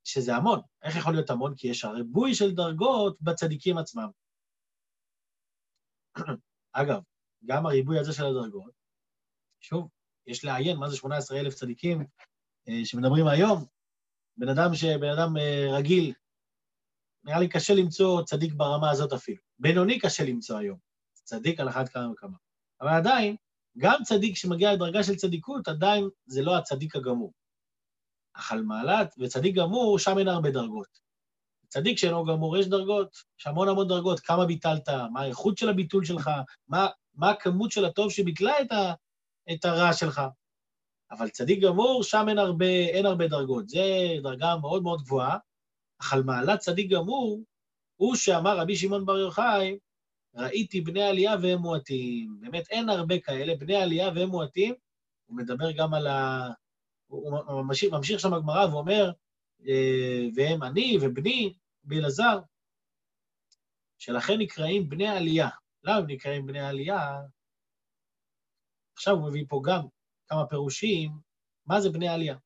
שזה 0.07 0.35
המון. 0.35 0.61
איך 0.83 0.95
יכול 0.95 1.13
להיות 1.13 1.29
המון? 1.29 1.55
כי 1.55 1.67
יש 1.67 1.85
הריבוי 1.85 2.35
של 2.35 2.55
דרגות 2.55 3.21
בצדיקים 3.21 3.77
עצמם. 3.77 4.09
אגב, 6.73 7.01
גם 7.45 7.65
הריבוי 7.65 7.99
הזה 7.99 8.13
של 8.13 8.25
הדרגות, 8.25 8.71
שוב, 9.59 9.89
יש 10.27 10.45
לעיין 10.45 10.77
מה 10.77 10.89
זה 10.89 10.95
18 10.95 11.39
אלף 11.39 11.53
צדיקים 11.53 12.05
אה, 12.69 12.85
שמדברים 12.85 13.27
היום. 13.27 13.65
בן 14.37 14.49
אדם, 14.49 14.75
ש... 14.75 14.83
בן 14.83 15.09
אדם 15.09 15.37
אה, 15.37 15.67
רגיל, 15.77 16.13
נראה 17.23 17.39
לי 17.39 17.49
קשה 17.49 17.73
למצוא 17.73 18.23
צדיק 18.23 18.53
ברמה 18.53 18.91
הזאת 18.91 19.13
אפילו. 19.13 19.41
בינוני 19.59 19.99
קשה 19.99 20.23
למצוא 20.23 20.57
היום. 20.57 20.77
צדיק 21.13 21.59
על 21.59 21.69
אחת 21.69 21.89
כמה 21.89 22.11
וכמה. 22.11 22.37
אבל 22.81 22.89
עדיין, 22.89 23.35
גם 23.77 24.03
צדיק 24.03 24.35
שמגיע 24.35 24.73
לדרגה 24.73 25.03
של 25.03 25.15
צדיקות, 25.15 25.67
עדיין 25.67 26.09
זה 26.25 26.41
לא 26.41 26.57
הצדיק 26.57 26.95
הגמור. 26.95 27.33
אך 28.38 28.52
על 28.52 28.62
מעלת, 28.62 29.15
וצדיק 29.19 29.56
גמור, 29.56 30.00
שם 30.00 30.17
אין 30.17 30.28
הרבה 30.28 30.52
דרגות. 30.52 31.00
צדיק 31.67 31.97
שאינו 31.97 32.26
גמור, 32.26 32.58
יש 32.58 32.67
דרגות, 32.67 33.15
יש 33.39 33.47
המון 33.47 33.69
המון 33.69 33.88
דרגות, 33.88 34.19
כמה 34.19 34.45
ביטלת, 34.45 34.89
מה 35.13 35.21
האיכות 35.21 35.58
של 35.58 35.69
הביטול 35.69 36.06
שלך, 36.06 36.30
מה, 36.67 36.88
מה 37.15 37.30
הכמות 37.30 37.71
של 37.71 37.86
הטוב 37.86 38.12
שביטלה 38.12 38.62
את, 38.62 38.71
ה, 38.71 38.93
את 39.54 39.65
הרע 39.65 39.93
שלך. 39.93 40.21
אבל 41.12 41.30
צדיק 41.30 41.62
גמור, 41.63 42.04
שם 42.04 42.26
אין 42.30 42.38
הרבה, 42.38 42.65
אין 42.65 43.06
הרבה 43.06 43.28
דרגות. 43.28 43.69
זו 43.69 43.80
דרגה 44.23 44.56
מאוד 44.62 44.84
מאוד 44.84 45.02
גבוהה, 45.02 45.38
אך 46.02 46.13
על 46.13 46.23
מעלת 46.23 46.60
צדיק 46.60 46.91
גמור, 46.91 47.43
הוא 47.95 48.15
שאמר 48.15 48.60
רבי 48.60 48.76
שמעון 48.76 49.06
בר 49.06 49.17
יוחאי, 49.17 49.78
ראיתי 50.36 50.82
בני 50.82 51.04
עלייה 51.04 51.36
והם 51.41 51.60
מועטים. 51.60 52.38
באמת, 52.39 52.67
אין 52.69 52.89
הרבה 52.89 53.19
כאלה, 53.19 53.56
בני 53.56 53.76
עלייה 53.76 54.10
והם 54.15 54.30
מועטים. 54.30 54.73
הוא 55.26 55.38
מדבר 55.38 55.71
גם 55.71 55.93
על. 55.93 56.08
הוא 57.07 57.63
ממשיך, 57.63 57.93
ממשיך 57.93 58.19
שם 58.19 58.31
בגמרא 58.31 58.65
ואומר, 58.65 59.11
אה, 59.67 60.27
והם 60.35 60.63
אני 60.63 60.97
ובני, 61.01 61.53
באלעזר, 61.83 62.39
שלכן 63.97 64.33
נקראים 64.37 64.89
בני 64.89 65.07
עלייה. 65.07 65.49
למה 65.83 65.97
הם 65.97 66.05
נקראים 66.07 66.45
בני 66.45 66.59
עלייה? 66.59 67.21
עכשיו 68.93 69.15
הוא 69.15 69.29
מביא 69.29 69.45
פה 69.49 69.61
גם 69.65 69.81
כמה 70.27 70.45
פירושים, 70.45 71.11
מה 71.65 71.81
זה 71.81 71.89
בני 71.89 72.07
עלייה. 72.07 72.37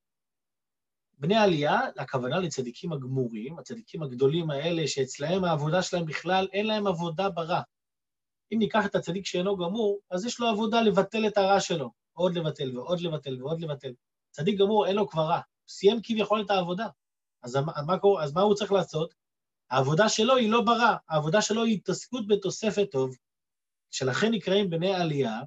בני 1.19 1.35
עלייה, 1.35 1.79
הכוונה 1.97 2.39
לצדיקים 2.39 2.93
הגמורים, 2.93 3.59
הצדיקים 3.59 4.03
הגדולים 4.03 4.49
האלה, 4.49 4.87
שאצלהם 4.87 5.43
העבודה 5.43 5.81
שלהם 5.81 6.05
בכלל, 6.05 6.47
אין 6.53 6.67
להם 6.67 6.87
עבודה 6.87 7.29
ברע. 7.29 7.61
אם 8.53 8.59
ניקח 8.59 8.85
את 8.85 8.95
הצדיק 8.95 9.25
שאינו 9.25 9.57
גמור, 9.57 9.99
אז 10.11 10.25
יש 10.25 10.39
לו 10.39 10.47
עבודה 10.47 10.81
לבטל 10.81 11.27
את 11.27 11.37
הרע 11.37 11.59
שלו, 11.59 11.91
עוד 12.13 12.35
לבטל 12.35 12.77
ועוד 12.77 13.01
לבטל 13.01 13.43
ועוד 13.43 13.61
לבטל. 13.61 13.93
צדיק 14.31 14.59
גמור, 14.59 14.87
אין 14.87 14.95
לו 14.95 15.09
כבר 15.09 15.21
רע, 15.21 15.35
הוא 15.35 15.69
סיים 15.69 15.99
כביכול 16.03 16.41
את 16.41 16.49
העבודה. 16.49 16.87
אז 17.43 17.55
מה, 17.55 17.71
אז 18.21 18.33
מה 18.33 18.41
הוא 18.41 18.55
צריך 18.55 18.71
לעשות? 18.71 19.13
העבודה 19.69 20.09
שלו 20.09 20.35
היא 20.35 20.51
לא 20.51 20.61
ברע, 20.61 20.95
העבודה 21.09 21.41
שלו 21.41 21.63
היא 21.63 21.73
התעסקות 21.73 22.27
בתוספת 22.27 22.87
טוב, 22.91 23.15
שלכן 23.91 24.31
נקראים 24.31 24.69
בני 24.69 24.95
עלייה, 24.95 25.41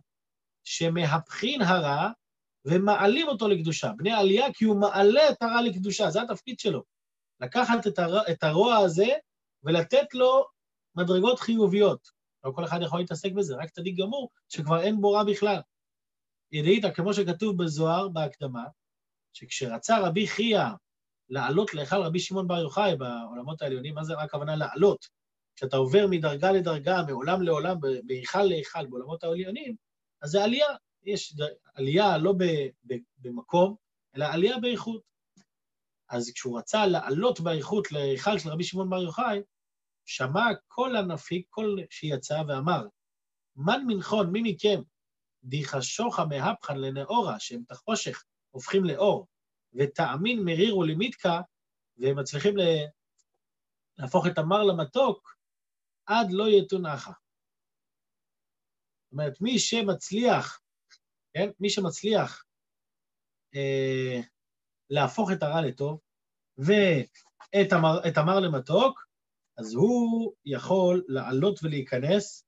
שמהפכין 0.65 1.63
הרע 1.63 2.11
ומעלים 2.65 3.29
אותו 3.29 3.49
לקדושה. 3.49 3.91
בני 3.97 4.13
עלייה 4.13 4.53
כי 4.53 4.65
הוא 4.65 4.81
מעלה 4.81 5.29
את 5.31 5.43
הרע 5.43 5.63
לקדושה, 5.63 6.11
זה 6.11 6.23
התפקיד 6.23 6.59
שלו. 6.59 6.83
לקחת 7.41 7.87
את, 7.87 7.99
הר... 7.99 8.31
את 8.31 8.43
הרוע 8.45 8.77
הזה 8.77 9.09
ולתת 9.63 10.15
לו 10.15 10.47
מדרגות 10.95 11.41
חיוביות. 11.41 12.09
לא 12.45 12.51
כל 12.51 12.65
אחד 12.65 12.79
יכול 12.83 12.99
להתעסק 12.99 13.33
בזה, 13.33 13.57
רק 13.57 13.71
צדיק 13.71 13.99
גמור, 13.99 14.31
שכבר 14.49 14.81
אין 14.81 15.01
בו 15.01 15.13
רע 15.13 15.25
בכלל. 15.25 15.61
ידעית, 16.55 16.85
כמו 16.95 17.15
שכתוב 17.15 17.63
בזוהר, 17.63 18.09
בהקדמה, 18.09 18.65
שכשרצה 19.33 19.99
רבי 19.99 20.27
חייא 20.27 20.65
לעלות 21.29 21.75
להיכל 21.75 21.97
רבי 21.97 22.21
שמעון 22.21 22.49
בר 22.49 22.59
יוחאי 22.59 22.97
בעולמות 22.97 23.63
העליונים, 23.63 23.95
מה 23.95 24.05
זה 24.05 24.15
רק 24.15 24.25
הכוונה 24.25 24.57
לעלות? 24.57 25.07
כשאתה 25.57 25.77
עובר 25.77 26.07
מדרגה 26.11 26.53
לדרגה, 26.53 27.03
מעולם 27.07 27.43
לעולם, 27.43 27.77
בהיכל 28.05 28.43
להיכל, 28.43 28.87
בעולמות 28.87 29.25
העליונים, 29.25 29.77
אז 30.23 30.31
זה 30.31 30.45
עלייה. 30.45 30.67
יש 31.05 31.35
עלייה 31.75 32.19
לא 32.19 32.33
ב, 32.33 32.45
ב, 32.87 32.95
במקום, 33.19 33.77
אלא 34.17 34.25
עלייה 34.25 34.59
באיכות. 34.59 35.03
אז 36.11 36.31
כשהוא 36.35 36.59
רצה 36.59 36.87
לעלות 36.87 37.41
באיכות 37.41 37.93
להיכל 37.93 38.39
של 38.39 38.49
רבי 38.49 38.65
שמעון 38.65 38.91
בר 38.91 39.03
יוחאי, 39.03 39.41
שמע 40.07 40.45
כל 40.69 40.97
הנפיק, 40.97 41.47
כל 41.51 41.77
שיצא 41.91 42.43
ואמר, 42.49 42.87
מן 43.57 43.81
מנחון, 43.87 44.31
מי 44.31 44.43
מכם, 44.45 44.83
דיחשוכה 45.45 46.25
מהפכן 46.25 46.79
לנאורה, 46.79 47.41
שהם 47.41 47.63
את 47.67 47.71
החושך 47.71 48.25
הופכים 48.51 48.85
לאור, 48.85 49.27
ותאמין 49.73 50.45
מריר 50.45 50.77
ולמיתקה, 50.77 51.41
והם 51.97 52.19
מצליחים 52.19 52.55
להפוך 53.99 54.27
את 54.27 54.39
המר 54.39 54.63
למתוק, 54.63 55.37
עד 56.07 56.27
לא 56.31 56.45
יתונחה. 56.49 57.13
זאת 59.05 59.13
אומרת, 59.13 59.41
מי 59.41 59.59
שמצליח, 59.59 60.61
כן? 61.35 61.49
מי 61.61 61.71
שמצליח 61.71 62.45
אה, 63.55 64.21
להפוך 64.91 65.31
את 65.33 65.43
הרע 65.43 65.61
לטוב, 65.61 66.01
ואת 66.59 67.73
המר, 67.73 68.01
המר 68.17 68.41
למתוק, 68.41 69.07
אז 69.59 69.75
הוא 69.75 70.35
יכול 70.45 71.05
לעלות 71.09 71.61
ולהיכנס 71.63 72.44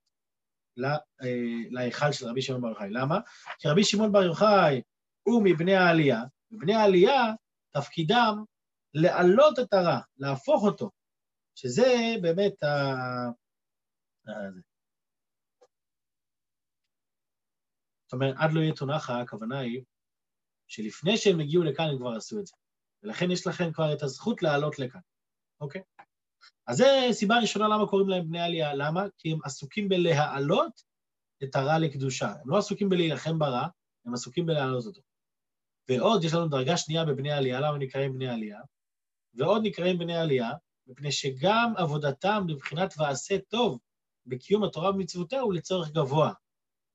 להיכל 1.71 2.12
של 2.12 2.29
רבי 2.29 2.43
שמעון 2.43 2.62
בר 2.62 2.69
יוחאי. 2.69 2.91
למה? 2.91 3.19
כי 3.59 3.69
רבי 3.69 3.85
שמעון 3.85 4.12
בר 4.12 4.23
יוחאי 4.23 4.83
הוא 5.23 5.43
מבני 5.45 5.75
העלייה, 5.75 6.23
ובני 6.51 6.75
העלייה, 6.75 7.23
תפקידם 7.71 8.35
להעלות 8.95 9.59
את 9.59 9.73
הרע, 9.73 10.01
להפוך 10.19 10.65
אותו, 10.65 10.91
שזה 11.55 12.15
באמת 12.23 12.62
ה... 12.62 12.67
זאת 18.05 18.12
אומרת, 18.12 18.35
עד 18.39 18.53
לא 18.53 18.61
יהיה 18.61 18.75
תונחה, 18.75 19.21
הכוונה 19.21 19.59
היא 19.59 19.83
שלפני 20.69 21.17
שהם 21.17 21.41
הגיעו 21.41 21.65
לכאן 21.65 21.85
הם 21.85 21.99
כבר 21.99 22.17
עשו 22.17 22.41
את 22.41 22.47
זה. 22.47 22.55
ולכן 23.03 23.31
יש 23.31 23.47
לכם 23.47 23.73
כבר 23.73 23.93
את 23.93 24.03
הזכות 24.03 24.43
לעלות 24.43 24.79
לכאן, 24.79 25.01
אוקיי? 25.61 25.83
אז 26.67 26.77
זו 26.77 26.85
סיבה 27.13 27.39
ראשונה 27.39 27.69
למה 27.69 27.87
קוראים 27.87 28.09
להם 28.09 28.29
בני 28.29 28.41
עלייה. 28.41 28.75
למה? 28.75 29.05
כי 29.19 29.33
הם 29.33 29.39
עסוקים 29.45 29.89
בלהעלות 29.89 30.83
את 31.43 31.57
הרע 31.57 31.79
לקדושה. 31.79 32.33
הם 32.43 32.51
לא 32.51 32.59
עסוקים 32.59 32.89
בלהילחם 32.89 33.39
ברע, 33.39 33.67
הם 34.07 34.15
עסוקים 34.15 34.47
בלהעלות 34.47 34.87
אותו. 34.87 35.01
ועוד 35.89 36.25
יש 36.25 36.35
לנו 36.35 36.49
דרגה 36.49 36.77
שנייה 36.77 37.05
בבני 37.05 37.33
עלייה, 37.33 37.61
למה 37.61 37.79
נקראים 37.79 38.13
בני 38.13 38.29
עלייה? 38.29 38.61
ועוד 39.35 39.63
נקראים 39.65 39.99
בני 39.99 40.17
עלייה, 40.17 40.51
מפני 40.87 41.13
שגם 41.13 41.73
עבודתם 41.77 42.45
בבחינת 42.49 42.95
ועשה 42.99 43.39
טוב 43.49 43.79
בקיום 44.27 44.65
התורה 44.65 44.91
ומצוותיה 44.91 45.41
הוא 45.41 45.55
לצורך 45.55 45.91
גבוה. 45.91 46.33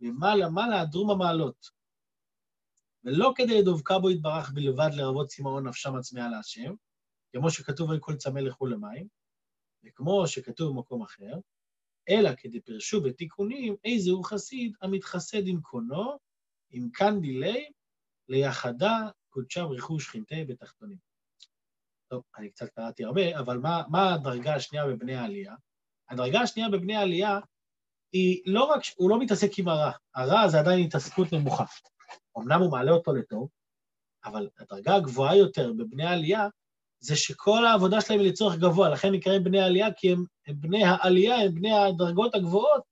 למעלה 0.02 0.50
מעלה 0.50 0.86
דרום 0.86 1.12
המעלות. 1.12 1.82
ולא 3.04 3.34
כדי 3.36 3.62
לדבקה 3.62 4.00
בו 4.00 4.10
יתברך 4.10 4.52
בלבד 4.52 4.90
לרבות 4.94 5.28
צמאון 5.28 5.68
נפשם 5.68 5.96
עצמיה 5.96 6.30
להשם, 6.30 6.74
כמו 7.32 7.52
שכתוב 7.52 7.92
על 7.92 8.00
כל 8.00 8.16
צמא 8.16 8.40
לכו 8.40 8.66
למים, 8.66 9.08
וכמו 9.86 10.28
שכתוב 10.28 10.74
במקום 10.74 11.02
אחר, 11.02 11.34
אלא 12.10 12.30
כדי 12.38 12.62
פרשו 12.62 13.02
בתיקונים, 13.02 13.76
איזה 13.86 14.12
הוא 14.12 14.26
חסיד 14.26 14.74
המתחסד 14.82 15.48
עם 15.48 15.62
קונו, 15.62 16.18
עם 16.72 16.90
כאן 16.94 17.22
דילי, 17.22 17.72
ליחדה 18.30 18.98
קודשם 19.30 19.66
רכוש 19.66 20.08
חינטי 20.08 20.44
בתחתונים. 20.44 20.98
טוב, 22.08 22.24
אני 22.38 22.50
קצת 22.50 22.70
קראתי 22.70 23.04
הרבה, 23.04 23.40
אבל 23.40 23.58
מה, 23.58 23.84
מה 23.90 24.14
הדרגה 24.14 24.56
השנייה 24.56 24.88
בבני 24.88 25.16
העלייה? 25.16 25.56
הדרגה 26.10 26.42
השנייה 26.42 26.70
בבני 26.70 26.96
העלייה 26.96 27.40
היא 28.12 28.42
לא 28.46 28.64
רק, 28.64 28.82
הוא 28.96 29.10
לא 29.10 29.20
מתעסק 29.20 29.60
עם 29.60 29.68
הרע, 29.68 29.92
הרע 30.16 30.48
זה 30.48 30.60
עדיין 30.60 30.86
התעסקות 30.86 31.34
נמוכה. 31.34 31.66
אמנם 32.38 32.62
הוא 32.62 32.72
מעלה 32.72 32.92
אותו 32.92 33.14
לטוב, 33.14 33.50
אבל 34.26 34.50
הדרגה 34.60 34.96
הגבוהה 34.96 35.38
יותר 35.38 35.74
בבני 35.74 36.06
העלייה 36.06 36.48
זה 37.02 37.16
שכל 37.16 37.66
העבודה 37.66 38.02
שלהם 38.02 38.20
היא 38.20 38.30
לצורך 38.30 38.56
גבוה, 38.56 38.90
לכן 38.90 39.12
נקראים 39.12 39.44
בני 39.44 39.60
העלייה, 39.60 39.94
כי 39.94 40.12
הם, 40.12 40.26
הם 40.48 40.56
בני 40.60 40.84
העלייה, 40.84 41.36
הם 41.36 41.56
בני 41.56 41.74
הדרגות 41.74 42.36
הגבוהות, 42.36 42.84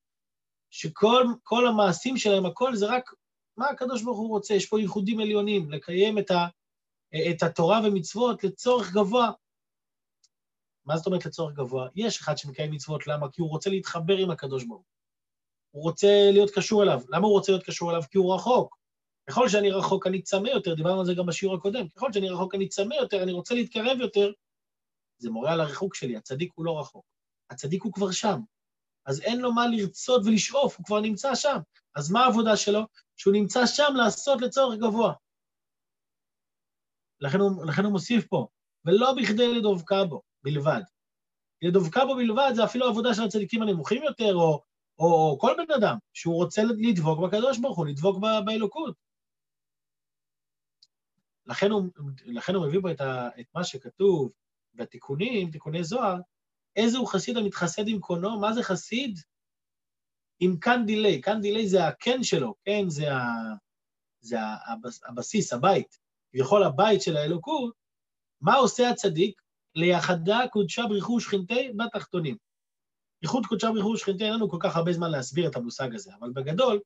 שכל 0.69 1.67
המעשים 1.67 2.17
שלהם, 2.17 2.45
הכל 2.45 2.76
זה 2.76 2.88
רק 2.88 3.10
מה 3.58 3.69
הקדוש 3.69 4.04
ברוך 4.04 4.17
הוא 4.17 4.30
רוצה. 4.30 4.54
יש 4.54 4.65
פה 4.65 4.80
ייחודים 4.80 5.19
עליונים, 5.19 5.72
לקיים 5.72 6.17
את, 6.17 6.32
ה, 6.32 6.48
את 7.32 7.43
התורה 7.43 7.82
ומצוות 7.84 8.43
לצורך 8.43 8.93
גבוה. 8.93 9.32
מה 10.86 10.98
זאת 10.98 11.08
אומרת 11.08 11.26
לצורך 11.26 11.56
גבוה? 11.56 11.88
יש 11.95 12.19
אחד 12.19 12.38
שמקיים 12.38 12.72
מצוות, 12.72 13.08
למה? 13.08 13.32
כי 13.32 13.41
הוא 13.41 13.50
רוצה 13.50 13.69
להתחבר 13.69 14.17
עם 14.17 14.32
הקדוש 14.32 14.63
ברוך 14.63 14.80
הוא. 14.80 14.86
הוא 15.72 15.84
רוצה 15.84 16.30
להיות 16.32 16.52
קשור 16.56 16.84
אליו. 16.84 17.02
למה 17.10 17.28
הוא 17.28 17.34
רוצה 17.34 17.52
להיות 17.52 17.65
קשור 17.65 17.91
אליו? 17.91 18.02
כי 18.12 18.17
הוא 18.17 18.36
רחוק. 18.36 18.78
ככל 19.29 19.49
שאני 19.49 19.71
רחוק 19.71 20.07
אני 20.07 20.21
צמא 20.21 20.47
יותר, 20.47 20.73
דיברנו 20.73 20.99
על 20.99 21.05
זה 21.05 21.13
גם 21.13 21.25
בשיעור 21.25 21.55
הקודם, 21.55 21.89
ככל 21.89 22.13
שאני 22.13 22.29
רחוק 22.29 22.55
אני 22.55 22.67
צמא 22.67 22.93
יותר, 22.93 23.23
אני 23.23 23.31
רוצה 23.31 23.55
להתקרב 23.55 23.97
יותר, 23.99 24.31
זה 25.17 25.29
מורה 25.29 25.53
על 25.53 25.61
הריחוק 25.61 25.95
שלי, 25.95 26.17
הצדיק 26.17 26.51
הוא 26.55 26.65
לא 26.65 26.79
רחוק. 26.79 27.05
הצדיק 27.49 27.83
הוא 27.83 27.93
כבר 27.93 28.11
שם. 28.11 28.39
אז 29.05 29.21
אין 29.21 29.39
לו 29.39 29.53
מה 29.53 29.67
לרצות 29.67 30.21
ולשאוף, 30.25 30.77
הוא 30.77 30.85
כבר 30.85 30.99
נמצא 30.99 31.35
שם. 31.35 31.57
אז 31.95 32.11
מה 32.11 32.25
העבודה 32.25 32.57
שלו? 32.57 32.81
שהוא 33.17 33.33
נמצא 33.33 33.65
שם 33.65 33.93
לעשות 33.95 34.41
לצורך 34.41 34.79
גבוה. 34.79 35.13
לכן 37.21 37.39
הוא, 37.39 37.65
לכן 37.65 37.83
הוא 37.83 37.91
מוסיף 37.91 38.27
פה, 38.27 38.47
ולא 38.85 39.13
בכדי 39.21 39.53
לדבקה 39.53 40.05
בו 40.05 40.21
בלבד. 40.43 40.81
לדבקה 41.61 42.05
בו 42.05 42.15
בלבד 42.15 42.51
זה 42.55 42.63
אפילו 42.63 42.87
עבודה 42.87 43.13
של 43.13 43.23
הצדיקים 43.23 43.61
הנמוכים 43.61 44.03
יותר, 44.03 44.35
או, 44.35 44.61
או, 44.99 45.05
או 45.05 45.37
כל 45.39 45.53
בן 45.57 45.73
אדם, 45.73 45.97
שהוא 46.13 46.35
רוצה 46.35 46.61
לדבוק 46.63 47.19
בקדוש 47.19 47.57
ברוך 47.57 47.77
הוא, 47.77 47.87
לדבוק 47.87 48.17
באלוקות. 48.45 49.09
לכן 51.49 51.71
הוא, 51.71 51.83
לכן 52.25 52.55
הוא 52.55 52.67
מביא 52.67 52.79
פה 52.81 52.91
את, 52.91 53.01
ה, 53.01 53.29
את 53.39 53.45
מה 53.55 53.63
שכתוב 53.63 54.31
בתיקונים, 54.73 55.51
תיקוני 55.51 55.83
זוהר, 55.83 56.17
איזה 56.75 56.97
הוא 56.97 57.07
חסיד 57.07 57.38
המתחסד 57.38 57.88
עם 57.88 57.99
קונו, 57.99 58.39
מה 58.39 58.53
זה 58.53 58.63
חסיד? 58.63 59.19
עם 60.39 60.57
כאן 60.59 60.83
דיליי, 60.85 61.21
כאן 61.21 61.41
דיליי 61.41 61.67
זה 61.67 61.88
הקן 61.88 62.23
שלו, 62.23 62.55
כן? 62.63 62.89
זה, 62.89 63.13
ה, 63.13 63.23
זה 64.21 64.38
הבסיס, 65.07 65.53
הבית. 65.53 65.99
כביכול 66.31 66.63
הבית 66.63 67.01
של 67.01 67.17
האלוקות, 67.17 67.73
מה 68.41 68.55
עושה 68.55 68.89
הצדיק? 68.89 69.41
ליחדה 69.75 70.39
קודשה 70.51 70.83
בריחו 70.89 71.19
שכינתי 71.19 71.71
בתחתונים. 71.77 72.38
ייחוד 73.21 73.45
קודשה 73.45 73.71
בריחו 73.71 73.97
שכינתי, 73.97 74.23
אין 74.23 74.33
לנו 74.33 74.49
כל 74.49 74.57
כך 74.59 74.75
הרבה 74.75 74.93
זמן 74.93 75.12
להסביר 75.12 75.47
את 75.49 75.55
המושג 75.55 75.95
הזה, 75.95 76.12
אבל 76.19 76.31
בגדול, 76.31 76.79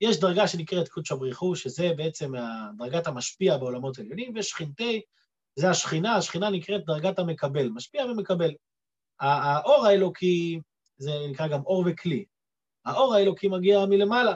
יש 0.00 0.20
דרגה 0.20 0.48
שנקראת 0.48 0.88
קודשא 0.88 1.14
בריחו, 1.14 1.56
שזה 1.56 1.90
בעצם 1.96 2.32
דרגת 2.78 3.06
המשפיע 3.06 3.56
בעולמות 3.56 3.98
העליונים, 3.98 4.32
ושכינתי, 4.36 5.00
זה 5.56 5.70
השכינה, 5.70 6.16
השכינה 6.16 6.50
נקראת 6.50 6.84
דרגת 6.84 7.18
המקבל, 7.18 7.68
משפיע 7.68 8.04
ומקבל. 8.04 8.50
האור 9.20 9.86
האלוקי, 9.86 10.60
זה 10.96 11.10
נקרא 11.30 11.48
גם 11.48 11.60
אור 11.62 11.84
וכלי. 11.86 12.24
האור 12.84 13.14
האלוקי 13.14 13.48
מגיע 13.48 13.86
מלמעלה, 13.86 14.34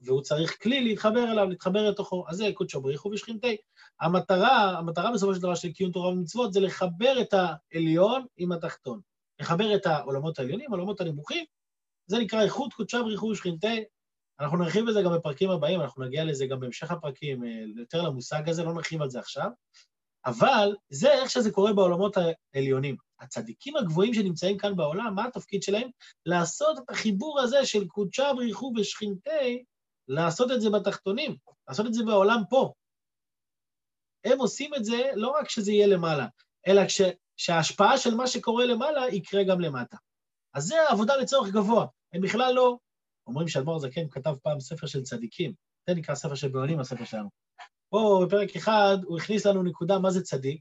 והוא 0.00 0.22
צריך 0.22 0.62
כלי 0.62 0.84
להתחבר 0.84 1.32
אליו, 1.32 1.48
להתחבר 1.48 1.90
לתוכו. 1.90 2.24
אז 2.28 2.36
זה 2.36 2.48
קודשא 2.54 2.78
בריחו 2.78 3.08
ושכינתי. 3.08 3.56
המטרה, 4.00 4.78
המטרה 4.78 5.12
בסופו 5.12 5.34
של 5.34 5.40
דבר 5.40 5.54
של 5.54 5.72
קיום 5.72 5.92
תורה 5.92 6.08
ומצוות 6.08 6.52
זה 6.52 6.60
לחבר 6.60 7.20
את 7.20 7.34
העליון 7.34 8.26
עם 8.36 8.52
התחתון. 8.52 9.00
לחבר 9.40 9.74
את 9.74 9.86
העולמות 9.86 10.38
העליונים, 10.38 10.72
העולמות 10.72 11.00
הנמוכים, 11.00 11.44
זה 12.06 12.18
נקרא 12.18 12.42
איכות 12.42 12.74
קודשא 12.74 13.02
בריחו 13.02 13.26
ושכינתי. 13.26 13.84
אנחנו 14.40 14.58
נרחיב 14.58 14.84
בזה 14.88 15.02
גם 15.02 15.12
בפרקים 15.14 15.50
הבאים, 15.50 15.80
אנחנו 15.80 16.04
נגיע 16.04 16.24
לזה 16.24 16.46
גם 16.46 16.60
בהמשך 16.60 16.90
הפרקים, 16.90 17.44
אה, 17.44 17.64
יותר 17.76 18.02
למושג 18.02 18.48
הזה, 18.48 18.64
לא 18.64 18.74
נרחיב 18.74 19.02
על 19.02 19.10
זה 19.10 19.18
עכשיו, 19.18 19.50
אבל 20.26 20.76
זה 20.88 21.12
איך 21.12 21.30
שזה 21.30 21.50
קורה 21.50 21.72
בעולמות 21.72 22.16
העליונים. 22.54 22.96
הצדיקים 23.20 23.76
הגבוהים 23.76 24.14
שנמצאים 24.14 24.58
כאן 24.58 24.76
בעולם, 24.76 25.14
מה 25.14 25.24
התפקיד 25.24 25.62
שלהם? 25.62 25.88
לעשות 26.26 26.78
את 26.78 26.90
החיבור 26.90 27.40
הזה 27.40 27.66
של 27.66 27.88
קודשה 27.88 28.32
בריחו 28.36 28.72
ושכינתי, 28.76 29.64
לעשות 30.08 30.50
את 30.50 30.60
זה 30.60 30.70
בתחתונים, 30.70 31.36
לעשות 31.68 31.86
את 31.86 31.94
זה 31.94 32.04
בעולם 32.04 32.42
פה. 32.50 32.72
הם 34.24 34.38
עושים 34.38 34.74
את 34.74 34.84
זה 34.84 35.10
לא 35.14 35.28
רק 35.28 35.48
שזה 35.48 35.72
יהיה 35.72 35.86
למעלה, 35.86 36.26
אלא 36.66 36.86
כש, 36.86 37.00
שההשפעה 37.36 37.98
של 37.98 38.14
מה 38.14 38.26
שקורה 38.26 38.66
למעלה 38.66 39.08
יקרה 39.08 39.44
גם 39.44 39.60
למטה. 39.60 39.96
אז 40.54 40.64
זה 40.64 40.82
העבודה 40.82 41.16
לצורך 41.16 41.50
גבוה. 41.50 41.86
הם 42.12 42.20
בכלל 42.20 42.54
לא 42.54 42.78
אומרים 43.30 43.48
שאדמו"ר 43.48 43.76
הזקן 43.76 44.08
כתב 44.10 44.34
פעם 44.42 44.60
ספר 44.60 44.86
של 44.86 45.02
צדיקים, 45.02 45.52
זה 45.88 45.94
נקרא 45.94 46.14
ספר 46.14 46.34
של 46.34 46.48
בינונים, 46.48 46.80
הספר 46.80 47.04
שלנו. 47.04 47.28
פה 47.88 48.24
בפרק 48.26 48.56
אחד 48.56 48.96
הוא 49.04 49.18
הכניס 49.18 49.46
לנו 49.46 49.62
נקודה 49.62 49.98
מה 49.98 50.10
זה 50.10 50.22
צדיק, 50.22 50.60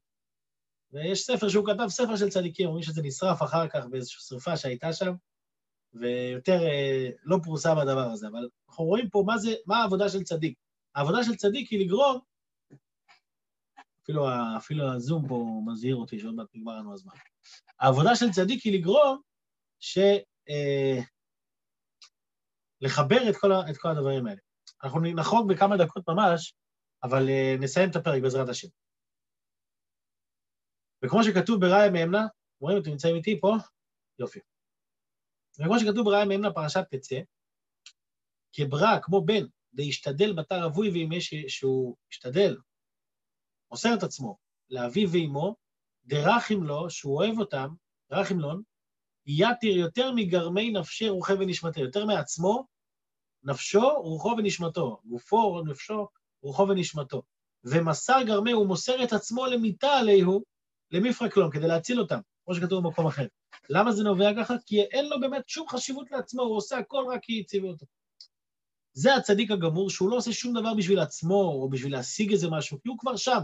ויש 0.91 1.25
ספר 1.25 1.49
שהוא 1.49 1.65
כתב, 1.65 1.88
ספר 1.88 2.15
של 2.15 2.29
צדיקים, 2.29 2.67
אומרים 2.67 2.84
שזה 2.84 3.01
נשרף 3.01 3.41
אחר 3.41 3.67
כך 3.67 3.86
באיזושהי 3.86 4.21
שרפה 4.21 4.58
שהייתה 4.58 4.93
שם, 4.93 5.13
ויותר 5.93 6.62
אה, 6.62 7.10
לא 7.23 7.38
פורסם 7.43 7.77
הדבר 7.77 8.12
הזה, 8.12 8.27
אבל 8.27 8.47
אנחנו 8.69 8.86
רואים 8.86 9.10
פה 9.10 9.23
מה 9.25 9.38
זה, 9.38 9.53
מה 9.65 9.77
העבודה 9.77 10.10
של 10.10 10.23
צדיק. 10.23 10.58
העבודה 10.95 11.23
של 11.23 11.36
צדיק 11.36 11.69
היא 11.69 11.86
לגרום, 11.86 12.19
אפילו, 14.03 14.27
אפילו 14.58 14.93
הזום 14.93 15.27
פה 15.27 15.62
מזהיר 15.65 15.95
אותי 15.95 16.19
שעוד 16.19 16.36
מעט 16.36 16.47
נגמר 16.53 16.77
לנו 16.77 16.93
הזמן. 16.93 17.13
העבודה 17.79 18.15
של 18.15 18.32
צדיק 18.32 18.63
היא 18.63 18.79
לגרום 18.79 19.21
ש... 19.79 19.97
אה, 20.49 20.99
לחבר 22.81 23.29
את 23.29 23.35
כל, 23.35 23.51
את 23.69 23.77
כל 23.77 23.89
הדברים 23.89 24.27
האלה. 24.27 24.41
אנחנו 24.83 24.99
נחרוג 25.01 25.53
בכמה 25.53 25.77
דקות 25.77 26.09
ממש, 26.09 26.53
אבל 27.03 27.23
uh, 27.27 27.61
נסיים 27.61 27.89
את 27.89 27.95
הפרק 27.95 28.21
בעזרת 28.21 28.49
השם. 28.49 28.67
וכמו 31.05 31.23
שכתוב 31.23 31.61
בראיה 31.61 31.91
מאמנה, 31.91 32.27
רואים, 32.61 32.81
אתם 32.81 32.89
נמצאים 32.89 33.15
איתי 33.15 33.39
פה? 33.41 33.55
יופי. 34.19 34.39
וכמו 35.59 35.79
שכתוב 35.79 36.05
בראיה 36.05 36.25
מאמנה, 36.25 36.53
פרשת 36.53 36.83
תצא, 36.91 37.19
כברא, 38.53 38.99
כמו 39.01 39.25
בן, 39.25 39.45
להשתדל 39.73 40.33
בתר 40.33 40.65
אבוי 40.65 40.89
ואם 40.89 41.11
יש 41.11 41.33
שהוא 41.47 41.97
השתדל, 42.11 42.57
מוסר 43.71 43.89
את 43.97 44.03
עצמו 44.03 44.37
לאביו 44.69 45.11
ואימו, 45.11 45.55
דרכים 46.05 46.63
לו, 46.63 46.89
שהוא 46.89 47.17
אוהב 47.17 47.39
אותם, 47.39 47.67
דרכים 48.11 48.39
לון, 48.39 48.63
יתיר 49.27 49.77
יותר 49.77 50.12
מגרמי 50.12 50.71
נפשי 50.71 51.10
רוחי 51.10 51.34
ונשמתי, 51.34 51.79
יותר 51.79 52.05
מעצמו, 52.05 52.65
נפשו, 53.43 54.01
רוחו 54.01 54.36
ונשמתו, 54.38 54.99
גופו, 55.05 55.62
נפשו, 55.65 56.08
רוחו 56.41 56.67
ונשמתו. 56.67 57.21
ומסר 57.63 58.21
גרמי, 58.25 58.51
הוא 58.51 58.67
מוסר 58.67 59.03
את 59.03 59.13
עצמו 59.13 59.45
למיתה 59.45 59.91
עליהו, 59.91 60.43
למפרק 60.91 61.38
לום, 61.38 61.51
כדי 61.51 61.67
להציל 61.67 61.99
אותם, 61.99 62.19
כמו 62.45 62.55
שכתוב 62.55 62.84
במקום 62.84 63.08
אחר. 63.08 63.25
למה 63.69 63.91
זה 63.91 64.03
נובע 64.03 64.32
ככה? 64.38 64.53
כי 64.65 64.82
אין 64.82 65.10
לו 65.10 65.19
באמת 65.19 65.49
שום 65.49 65.67
חשיבות 65.67 66.12
לעצמו, 66.12 66.41
הוא 66.41 66.58
עושה 66.58 66.77
הכל 66.77 67.05
רק 67.13 67.19
כי 67.23 67.41
הציבו 67.45 67.67
אותו. 67.67 67.86
זה 68.93 69.15
הצדיק 69.15 69.51
הגמור, 69.51 69.89
שהוא 69.89 70.10
לא 70.10 70.15
עושה 70.15 70.32
שום 70.32 70.60
דבר 70.60 70.73
בשביל 70.73 70.99
עצמו, 70.99 71.41
או 71.41 71.69
בשביל 71.69 71.91
להשיג 71.91 72.32
איזה 72.32 72.49
משהו, 72.49 72.77
כי 72.82 72.89
הוא 72.89 72.97
כבר 72.97 73.15
שם. 73.15 73.39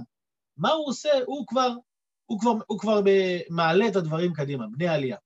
מה 0.57 0.71
הוא 0.71 0.87
עושה? 0.87 1.09
הוא 1.25 1.47
כבר, 1.47 1.69
הוא 2.25 2.39
כבר, 2.39 2.51
הוא 2.67 2.79
כבר 2.79 3.01
מעלה 3.49 3.87
את 3.87 3.95
הדברים 3.95 4.33
קדימה, 4.33 4.65
בני 4.67 4.87
עלייה. 4.87 5.17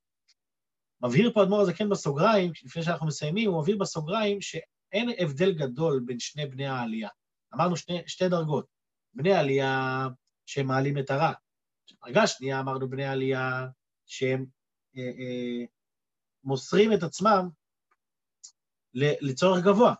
מבהיר 1.04 1.32
פה 1.34 1.44
אדמו"ר 1.44 1.62
הזקן 1.62 1.90
בסוגריים, 1.90 2.52
לפני 2.64 2.84
שאנחנו 2.84 3.08
מסיימים, 3.08 3.52
הוא 3.52 3.62
מבהיר 3.62 3.78
בסוגריים 3.78 4.42
שאין 4.42 5.10
הבדל 5.18 5.52
גדול 5.52 6.04
בין 6.06 6.20
שני 6.20 6.46
בני 6.46 6.68
העלייה. 6.68 7.10
אמרנו 7.56 7.78
שני, 7.78 8.02
שתי 8.08 8.30
דרגות. 8.30 8.66
בני 9.14 9.34
עלייה 9.34 10.08
שהם 10.46 10.68
מעלים 10.68 10.98
את 10.98 11.10
הרע. 11.10 11.34
דרגה 12.06 12.28
שנייה 12.28 12.60
אמרנו 12.60 12.90
בני 12.90 13.06
עלייה 13.06 13.68
שהם 14.06 14.46
אה, 14.98 15.04
אה, 15.04 15.66
מוסרים 16.44 16.94
את 16.94 17.04
עצמם 17.04 17.50
לצורך 18.94 19.64
גבוה. 19.64 19.94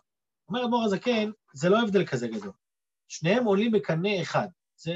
אומר 0.48 0.64
אדמו"ר 0.64 0.84
הזקן, 0.84 1.30
זה 1.54 1.68
לא 1.68 1.82
הבדל 1.82 2.06
כזה 2.06 2.28
גדול. 2.28 2.52
שניהם 3.08 3.44
עולים 3.44 3.72
בקנה 3.72 4.22
אחד. 4.22 4.48
זה, 4.76 4.92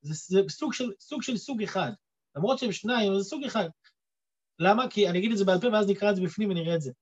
זה, 0.00 0.14
זה 0.14 0.48
סוג, 0.48 0.72
של, 0.72 0.92
סוג 1.00 1.22
של 1.22 1.36
סוג 1.36 1.62
אחד. 1.62 1.92
למרות 2.36 2.58
שהם 2.58 2.72
שניים, 2.72 3.18
זה 3.18 3.24
סוג 3.24 3.44
אחד. 3.44 3.68
למה? 4.62 4.88
כי, 4.90 5.08
אני 5.08 5.18
אגיד 5.18 5.32
את 5.32 5.38
זה 5.38 5.44
בעל 5.44 5.60
פה 5.60 5.68
ואז 5.72 5.88
נקרא 5.88 6.10
את 6.10 6.16
זה 6.16 6.22
בפנים 6.22 6.50
ונראה 6.50 6.74
את 6.74 6.80
זה. 6.80 6.92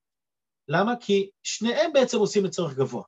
למה? 0.68 0.96
כי 1.00 1.30
שניהם 1.42 1.92
בעצם 1.92 2.18
עושים 2.18 2.44
לצורך 2.44 2.74
גבוה. 2.74 3.02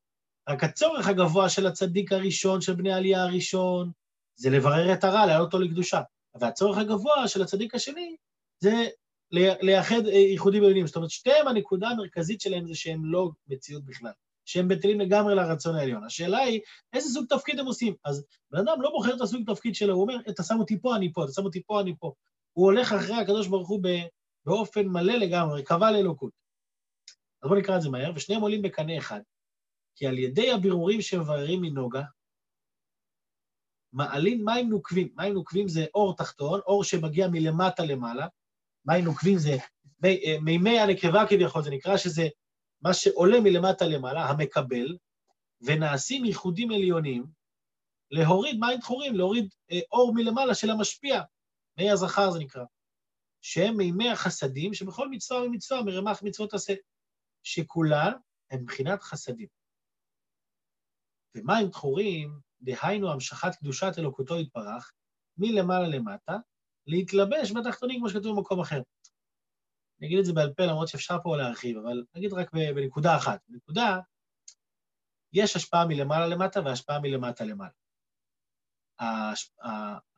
רק 0.48 0.64
הצורך 0.64 1.08
הגבוה 1.08 1.48
של 1.48 1.66
הצדיק 1.66 2.12
הראשון, 2.12 2.60
של 2.60 2.74
בני 2.74 2.92
העלייה 2.92 3.22
הראשון, 3.22 3.90
זה 4.36 4.50
לברר 4.50 4.92
את 4.92 5.04
הרע, 5.04 5.26
להעלות 5.26 5.46
אותו 5.46 5.58
לקדושה. 5.58 6.00
והצורך 6.40 6.78
הגבוה 6.78 7.28
של 7.28 7.42
הצדיק 7.42 7.74
השני 7.74 8.16
זה 8.60 8.86
לייחד 9.32 10.06
אה, 10.06 10.12
ייחודים 10.12 10.62
עליונים. 10.62 10.86
זאת 10.86 10.96
אומרת, 10.96 11.10
שתיהם, 11.10 11.48
הנקודה 11.48 11.88
המרכזית 11.88 12.40
שלהם 12.40 12.66
זה 12.66 12.74
שהם 12.74 13.04
לא 13.04 13.30
מציאות 13.48 13.84
בכלל, 13.84 14.10
שהם 14.44 14.68
בטלים 14.68 15.00
לגמרי 15.00 15.34
לרצון 15.34 15.76
העליון. 15.76 16.04
השאלה 16.04 16.38
היא, 16.38 16.60
איזה 16.92 17.08
סוג 17.08 17.26
תפקיד 17.28 17.60
הם 17.60 17.66
עושים? 17.66 17.94
אז 18.04 18.24
בן 18.50 18.58
אדם 18.58 18.82
לא 18.82 18.90
בוחר 18.90 19.16
את 19.16 19.20
הסוג 19.20 19.52
תפקיד 19.52 19.74
שלו, 19.74 19.94
הוא 19.94 20.02
אומר, 20.02 20.16
אתה 20.28 20.42
שם 20.42 20.58
אותי 20.58 20.80
פה, 20.80 20.96
אני 20.96 21.12
פה, 21.12 21.24
אתה 21.24 21.32
שם 21.32 21.44
אותי 21.44 21.62
פה, 21.66 21.80
אני 21.80 21.94
פה. 21.98 22.12
הוא 22.52 22.64
הולך 22.64 22.92
אחרי 22.92 23.16
הקדוש 23.16 23.46
ברוך 23.48 23.68
הוא 23.68 23.82
באופן 24.44 24.86
מלא 24.86 25.12
לגמרי, 25.12 25.64
קבע 25.64 25.90
לאלוקות. 25.90 26.32
אז 27.42 27.48
בואו 27.48 27.60
נקרא 27.60 27.76
את 27.76 27.82
זה 27.82 27.90
מהר, 27.90 28.12
ושניהם 28.14 28.42
עולים 28.42 28.62
בקנה 28.62 28.98
אחד. 28.98 29.20
כי 29.96 30.06
על 30.06 30.18
ידי 30.18 30.52
הבירורים 30.52 31.00
שמבררים 31.00 31.60
מנוגה, 31.62 32.02
מעלים 33.92 34.44
מים 34.44 34.70
נוקבים. 34.70 35.08
מים 35.16 35.34
נוקבים 35.34 35.68
זה 35.68 35.86
אור 35.94 36.16
תחתון, 36.16 36.60
אור 36.66 36.84
שמגיע 36.84 37.28
מלמטה 37.28 37.84
למעלה. 37.84 38.26
מים 38.84 39.04
נוקבים 39.04 39.38
זה 39.38 39.56
מי, 40.02 40.24
אה, 40.24 40.36
מימי 40.40 40.78
הנקבה 40.78 41.26
כביכול, 41.28 41.62
זה 41.62 41.70
נקרא 41.70 41.96
שזה 41.96 42.28
מה 42.82 42.94
שעולה 42.94 43.40
מלמטה 43.40 43.84
למעלה, 43.84 44.24
המקבל, 44.24 44.96
ונעשים 45.60 46.24
ייחודים 46.24 46.70
עליונים 46.70 47.24
להוריד 48.10 48.60
מים 48.60 48.78
דחורים, 48.78 49.14
להוריד 49.14 49.54
אה, 49.72 49.80
אור 49.92 50.14
מלמעלה 50.14 50.54
של 50.54 50.70
המשפיע, 50.70 51.22
מי 51.78 51.90
הזכר 51.90 52.30
זה 52.30 52.38
נקרא, 52.38 52.64
שהם 53.42 53.76
מימי 53.76 54.10
החסדים, 54.10 54.74
שבכל 54.74 55.08
מצווה 55.08 55.42
ומצווה 55.42 55.82
מרמ"ח 55.82 56.22
מצוות 56.22 56.54
עשה, 56.54 56.74
שכולן 57.42 58.12
הם 58.50 58.62
מבחינת 58.62 59.02
חסדים. 59.02 59.48
ומים 61.34 61.68
דחורים, 61.68 62.40
דהיינו 62.60 63.12
המשכת 63.12 63.54
קדושת 63.54 63.92
אלוקותו 63.98 64.40
יתברך, 64.40 64.92
מלמעלה 65.38 65.88
למטה, 65.88 66.36
להתלבש 66.86 67.52
בתחתונים, 67.52 67.98
כמו 67.98 68.08
שכתוב 68.08 68.36
במקום 68.36 68.60
אחר. 68.60 68.82
אני 70.00 70.06
אגיד 70.06 70.18
את 70.18 70.24
זה 70.24 70.32
בעל 70.32 70.52
פה, 70.56 70.62
למרות 70.62 70.88
שאפשר 70.88 71.16
פה 71.22 71.36
להרחיב, 71.36 71.76
אבל 71.78 72.04
נגיד 72.14 72.32
רק 72.32 72.52
בנקודה 72.52 73.16
אחת. 73.16 73.40
בנקודה, 73.48 73.98
יש 75.32 75.56
השפעה 75.56 75.86
מלמעלה 75.86 76.26
למטה 76.26 76.60
והשפעה 76.60 77.00
מלמטה 77.00 77.44
למעלה. 77.44 77.70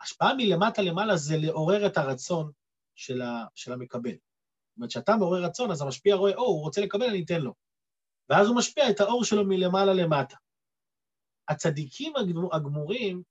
ההשפעה 0.01 0.35
מלמטה 0.37 0.83
למעלה 0.83 1.17
זה 1.17 1.37
לעורר 1.37 1.87
את 1.87 1.97
הרצון 1.97 2.53
של, 2.95 3.23
ה, 3.23 3.45
של 3.55 3.73
המקבל. 3.73 4.11
זאת 4.11 4.77
אומרת, 4.77 4.91
כשאתה 4.91 5.17
מעורר 5.17 5.45
רצון, 5.45 5.71
אז 5.71 5.83
המשפיע 5.83 6.15
רואה, 6.15 6.35
או, 6.35 6.43
הוא 6.43 6.61
רוצה 6.61 6.81
לקבל, 6.81 7.07
אני 7.07 7.25
אתן 7.25 7.41
לו. 7.41 7.55
ואז 8.29 8.47
הוא 8.47 8.57
משפיע 8.57 8.91
את 8.91 9.01
האור 9.01 9.25
שלו 9.25 9.45
מלמעלה 9.45 9.93
למטה. 9.93 10.37
הצדיקים 11.49 12.13
הגמורים, 12.53 13.23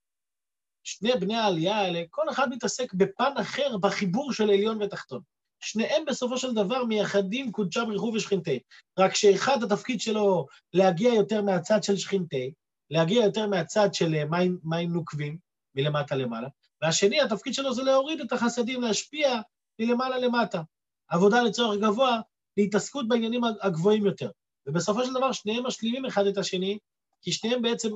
שני 0.84 1.12
בני 1.20 1.36
העלייה 1.36 1.76
האלה, 1.76 2.04
כל 2.10 2.30
אחד 2.30 2.50
מתעסק 2.50 2.94
בפן 2.94 3.32
אחר 3.42 3.78
בחיבור 3.78 4.34
של 4.34 4.44
עליון 4.44 4.82
ותחתון. 4.82 5.22
שניהם 5.60 6.06
בסופו 6.06 6.38
של 6.38 6.54
דבר 6.54 6.86
מייחדים 6.86 7.52
קודשם 7.52 7.90
ריחו 7.90 8.12
ושכינתי. 8.16 8.60
רק 9.00 9.16
שאחד 9.16 9.64
התפקיד 9.64 10.02
שלו 10.02 10.48
להגיע 10.74 11.14
יותר 11.14 11.42
מהצד 11.42 11.84
של 11.84 11.98
שכינתי, 11.98 12.54
להגיע 12.90 13.24
יותר 13.24 13.48
מהצד 13.48 13.94
של 13.94 14.16
אה, 14.16 14.26
מים, 14.26 14.60
מים 14.64 14.94
נוקבים, 14.94 15.38
מלמטה 15.76 16.16
למעלה, 16.16 16.48
והשני, 16.84 17.22
התפקיד 17.22 17.54
שלו 17.54 17.74
זה 17.74 17.84
להוריד 17.84 18.22
את 18.22 18.32
החסדים, 18.32 18.82
להשפיע 18.82 19.42
מלמעלה 19.80 20.18
למטה. 20.18 20.62
עבודה 21.08 21.44
לצורך 21.44 21.82
גבוה, 21.82 22.20
להתעסקות 22.58 23.08
בעניינים 23.08 23.42
הגבוהים 23.62 24.06
יותר. 24.06 24.32
ובסופו 24.68 25.06
של 25.06 25.14
דבר 25.14 25.32
שניהם 25.32 25.68
משלימים 25.68 26.06
אחד 26.06 26.26
את 26.26 26.38
השני, 26.38 26.78
כי 27.22 27.32
שניהם 27.32 27.62
בעצם 27.62 27.90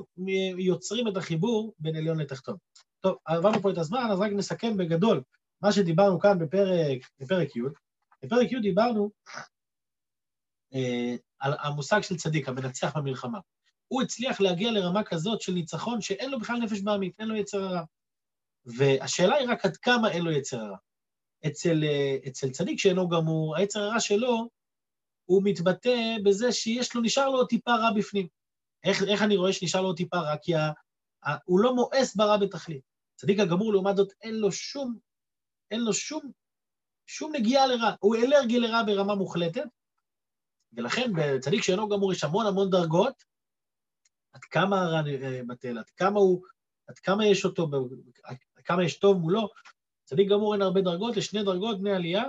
יוצרים 0.58 1.08
את 1.08 1.16
החיבור 1.16 1.74
בין 1.78 1.96
עליון 1.96 2.20
לתחתון. 2.20 2.56
טוב, 3.00 3.16
עברנו 3.24 3.62
פה 3.62 3.70
את 3.70 3.78
הזמן, 3.78 4.08
אז 4.12 4.20
רק 4.20 4.32
נסכם 4.32 4.76
בגדול 4.76 5.22
מה 5.62 5.72
שדיברנו 5.72 6.20
כאן 6.20 6.38
בפרק, 6.38 6.98
בפרק 7.20 7.56
י'. 7.56 7.60
בפרק 8.22 8.52
י' 8.52 8.60
דיברנו 8.60 9.10
אה, 10.74 11.16
על 11.38 11.54
המושג 11.58 12.00
של 12.00 12.16
צדיק, 12.16 12.48
המנצח 12.48 12.96
במלחמה. 12.96 13.38
הוא 13.88 14.02
הצליח 14.02 14.40
להגיע 14.40 14.70
לרמה 14.70 15.04
כזאת 15.04 15.40
של 15.40 15.52
ניצחון 15.52 16.00
שאין 16.00 16.30
לו 16.30 16.40
בכלל 16.40 16.56
נפש 16.56 16.80
בעמית, 16.80 17.14
אין 17.18 17.28
לו 17.28 17.36
יצר 17.36 17.64
הרע. 17.64 17.82
והשאלה 18.76 19.34
היא 19.34 19.48
רק 19.48 19.64
עד 19.64 19.76
כמה 19.76 20.10
אין 20.10 20.22
לו 20.22 20.30
יצר 20.30 20.60
הרע. 20.60 20.76
אצל, 21.46 21.84
אה, 21.84 22.16
אצל 22.28 22.50
צדיק 22.50 22.78
שאינו 22.78 23.08
גמור, 23.08 23.56
היצר 23.56 23.80
הרע 23.80 24.00
שלו, 24.00 24.48
הוא 25.24 25.42
מתבטא 25.44 26.16
בזה 26.24 26.52
שיש 26.52 26.94
לו, 26.94 27.02
נשאר 27.02 27.28
לו 27.28 27.46
טיפה 27.46 27.70
רע 27.70 27.90
בפנים. 27.96 28.26
איך, 28.84 29.02
איך 29.02 29.22
אני 29.22 29.36
רואה 29.36 29.52
שנשאר 29.52 29.80
לו 29.80 29.92
טיפה 29.92 30.16
רע? 30.16 30.36
כי 30.42 30.54
ה, 30.54 30.72
ה, 31.26 31.36
הוא 31.44 31.60
לא 31.60 31.74
מואס 31.74 32.16
ברע 32.16 32.36
בתכלית. 32.36 32.82
צדיק 33.16 33.40
הגמור, 33.40 33.72
לעומת 33.72 33.96
זאת, 33.96 34.12
אין 34.22 34.34
לו 34.34 34.52
שום, 34.52 34.98
אין 35.70 35.80
לו 35.80 35.92
שום, 35.92 36.32
שום 37.06 37.32
נגיעה 37.34 37.66
לרע. 37.66 37.94
הוא 38.00 38.16
אלרגי 38.16 38.60
לרע 38.60 38.82
ברמה 38.86 39.14
מוחלטת, 39.14 39.68
ולכן 40.72 41.12
בצדיק 41.16 41.62
שאינו 41.62 41.88
גמור 41.88 42.12
יש 42.12 42.24
המון 42.24 42.46
המון 42.46 42.70
דרגות, 42.70 43.24
עד 44.32 44.44
כמה 44.44 44.82
הרע 44.82 45.02
בטל, 45.46 45.78
עד 45.78 45.90
כמה 45.90 46.20
הוא, 46.20 46.42
עד 46.86 46.98
כמה 46.98 47.26
יש 47.26 47.44
אותו, 47.44 47.68
כמה 48.68 48.84
יש 48.84 48.98
טוב 48.98 49.18
מולו. 49.18 49.48
צדיק 50.04 50.28
גמור 50.28 50.54
אין 50.54 50.62
הרבה 50.62 50.80
דרגות, 50.80 51.16
יש 51.16 51.26
שני 51.26 51.42
דרגות 51.42 51.80
בני 51.80 51.92
עלייה, 51.92 52.24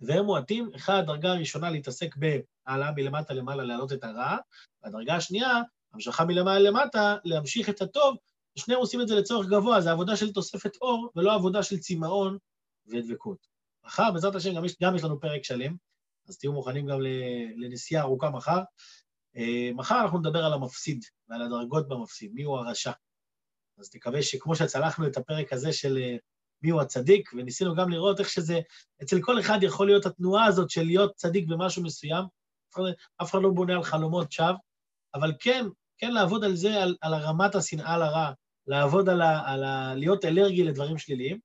והם 0.00 0.24
מועטים, 0.24 0.70
אחד, 0.76 0.98
הדרגה 0.98 1.32
הראשונה 1.32 1.70
להתעסק 1.70 2.14
בהעלאה 2.16 2.92
מלמטה 2.92 3.34
למעלה, 3.34 3.64
להעלות 3.64 3.92
את 3.92 4.04
הרע, 4.04 4.36
והדרגה 4.82 5.16
השנייה, 5.16 5.62
המשכה 5.92 6.24
מלמעלה 6.24 6.58
למטה, 6.58 7.16
להמשיך 7.24 7.68
את 7.68 7.82
הטוב, 7.82 8.16
ושניהם 8.56 8.80
עושים 8.80 9.00
את 9.00 9.08
זה 9.08 9.14
לצורך 9.14 9.46
גבוה, 9.46 9.80
זה 9.80 9.92
עבודה 9.92 10.16
של 10.16 10.32
תוספת 10.32 10.76
אור, 10.80 11.10
ולא 11.16 11.34
עבודה 11.34 11.62
של 11.62 11.78
צמאון 11.78 12.38
ודבקות. 12.86 13.46
מחר, 13.84 14.10
בעזרת 14.12 14.34
השם, 14.34 14.54
גם 14.54 14.64
יש, 14.64 14.76
גם 14.82 14.96
יש 14.96 15.04
לנו 15.04 15.20
פרק 15.20 15.44
שלם, 15.44 15.76
אז 16.28 16.38
תהיו 16.38 16.52
מוכנים 16.52 16.86
גם 16.86 16.98
לנסיעה 17.56 18.02
ארוכה 18.02 18.30
מחר. 18.30 18.60
אה, 19.36 19.70
מחר 19.74 20.00
אנחנו 20.02 20.18
נדבר 20.18 20.44
על 20.44 20.52
המפסיד 20.52 21.04
ועל 21.28 21.42
הדרגות 21.42 21.88
במפסיד, 21.88 22.34
מיהו 22.34 22.56
הרשע. 22.56 22.92
אז 23.78 23.90
נקווה 23.94 24.22
שכמו 24.22 24.56
שצלחנו 24.56 25.06
את 25.06 25.16
הפרק 25.16 25.52
הזה 25.52 25.72
של 25.72 25.98
אה, 25.98 26.16
מיהו 26.62 26.80
הצדיק, 26.80 27.30
וניסינו 27.32 27.74
גם 27.74 27.90
לראות 27.90 28.20
איך 28.20 28.28
שזה, 28.28 28.60
אצל 29.02 29.16
כל 29.20 29.40
אחד 29.40 29.58
יכול 29.62 29.86
להיות 29.86 30.06
התנועה 30.06 30.44
הזאת 30.44 30.70
של 30.70 30.82
להיות 30.82 31.14
צדיק 31.14 31.48
במשהו 31.48 31.82
מסוים, 31.82 32.24
אף 33.22 33.30
אחד 33.30 33.38
לא 33.42 33.50
בונה 33.50 33.76
על 33.76 33.82
חלומות 33.82 34.32
שווא, 34.32 34.56
אבל 35.14 35.32
כן, 35.40 35.66
כן 35.98 36.12
לעבוד 36.12 36.44
על 36.44 36.56
זה, 36.56 36.82
על, 36.82 36.96
על 37.00 37.14
הרמת 37.14 37.54
השנאה 37.54 37.98
לרע, 37.98 38.32
לעבוד 38.66 39.08
על 39.08 39.20
ה... 39.20 39.52
על 39.52 39.64
ה... 39.64 39.94
להיות 39.94 40.24
אלרגי 40.24 40.64
לדברים 40.64 40.98
שליליים. 40.98 41.40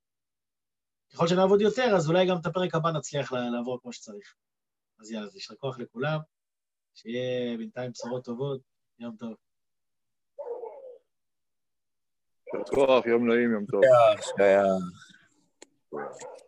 ככל 1.13 1.27
שנעבוד 1.27 1.61
יותר, 1.61 1.95
אז 1.95 2.09
אולי 2.09 2.27
גם 2.27 2.37
את 2.41 2.45
הפרק 2.45 2.75
הבא 2.75 2.91
נצליח 2.91 3.31
לעבור 3.31 3.79
כמו 3.81 3.93
שצריך. 3.93 4.33
אז 4.99 5.11
יאללה, 5.11 5.25
אז 5.25 5.35
יישר 5.35 5.55
כוח 5.55 5.79
לכולם, 5.79 6.19
שיהיה 6.93 7.57
בינתיים 7.57 7.91
בשורות 7.91 8.25
טובות, 8.25 8.61
יום 8.99 9.15
טוב. 9.15 9.50
יישר 12.53 12.75
כוח, 12.75 13.05
יום 13.05 13.29
נעים, 13.29 13.51
יום 13.51 13.65
טוב. 13.65 13.81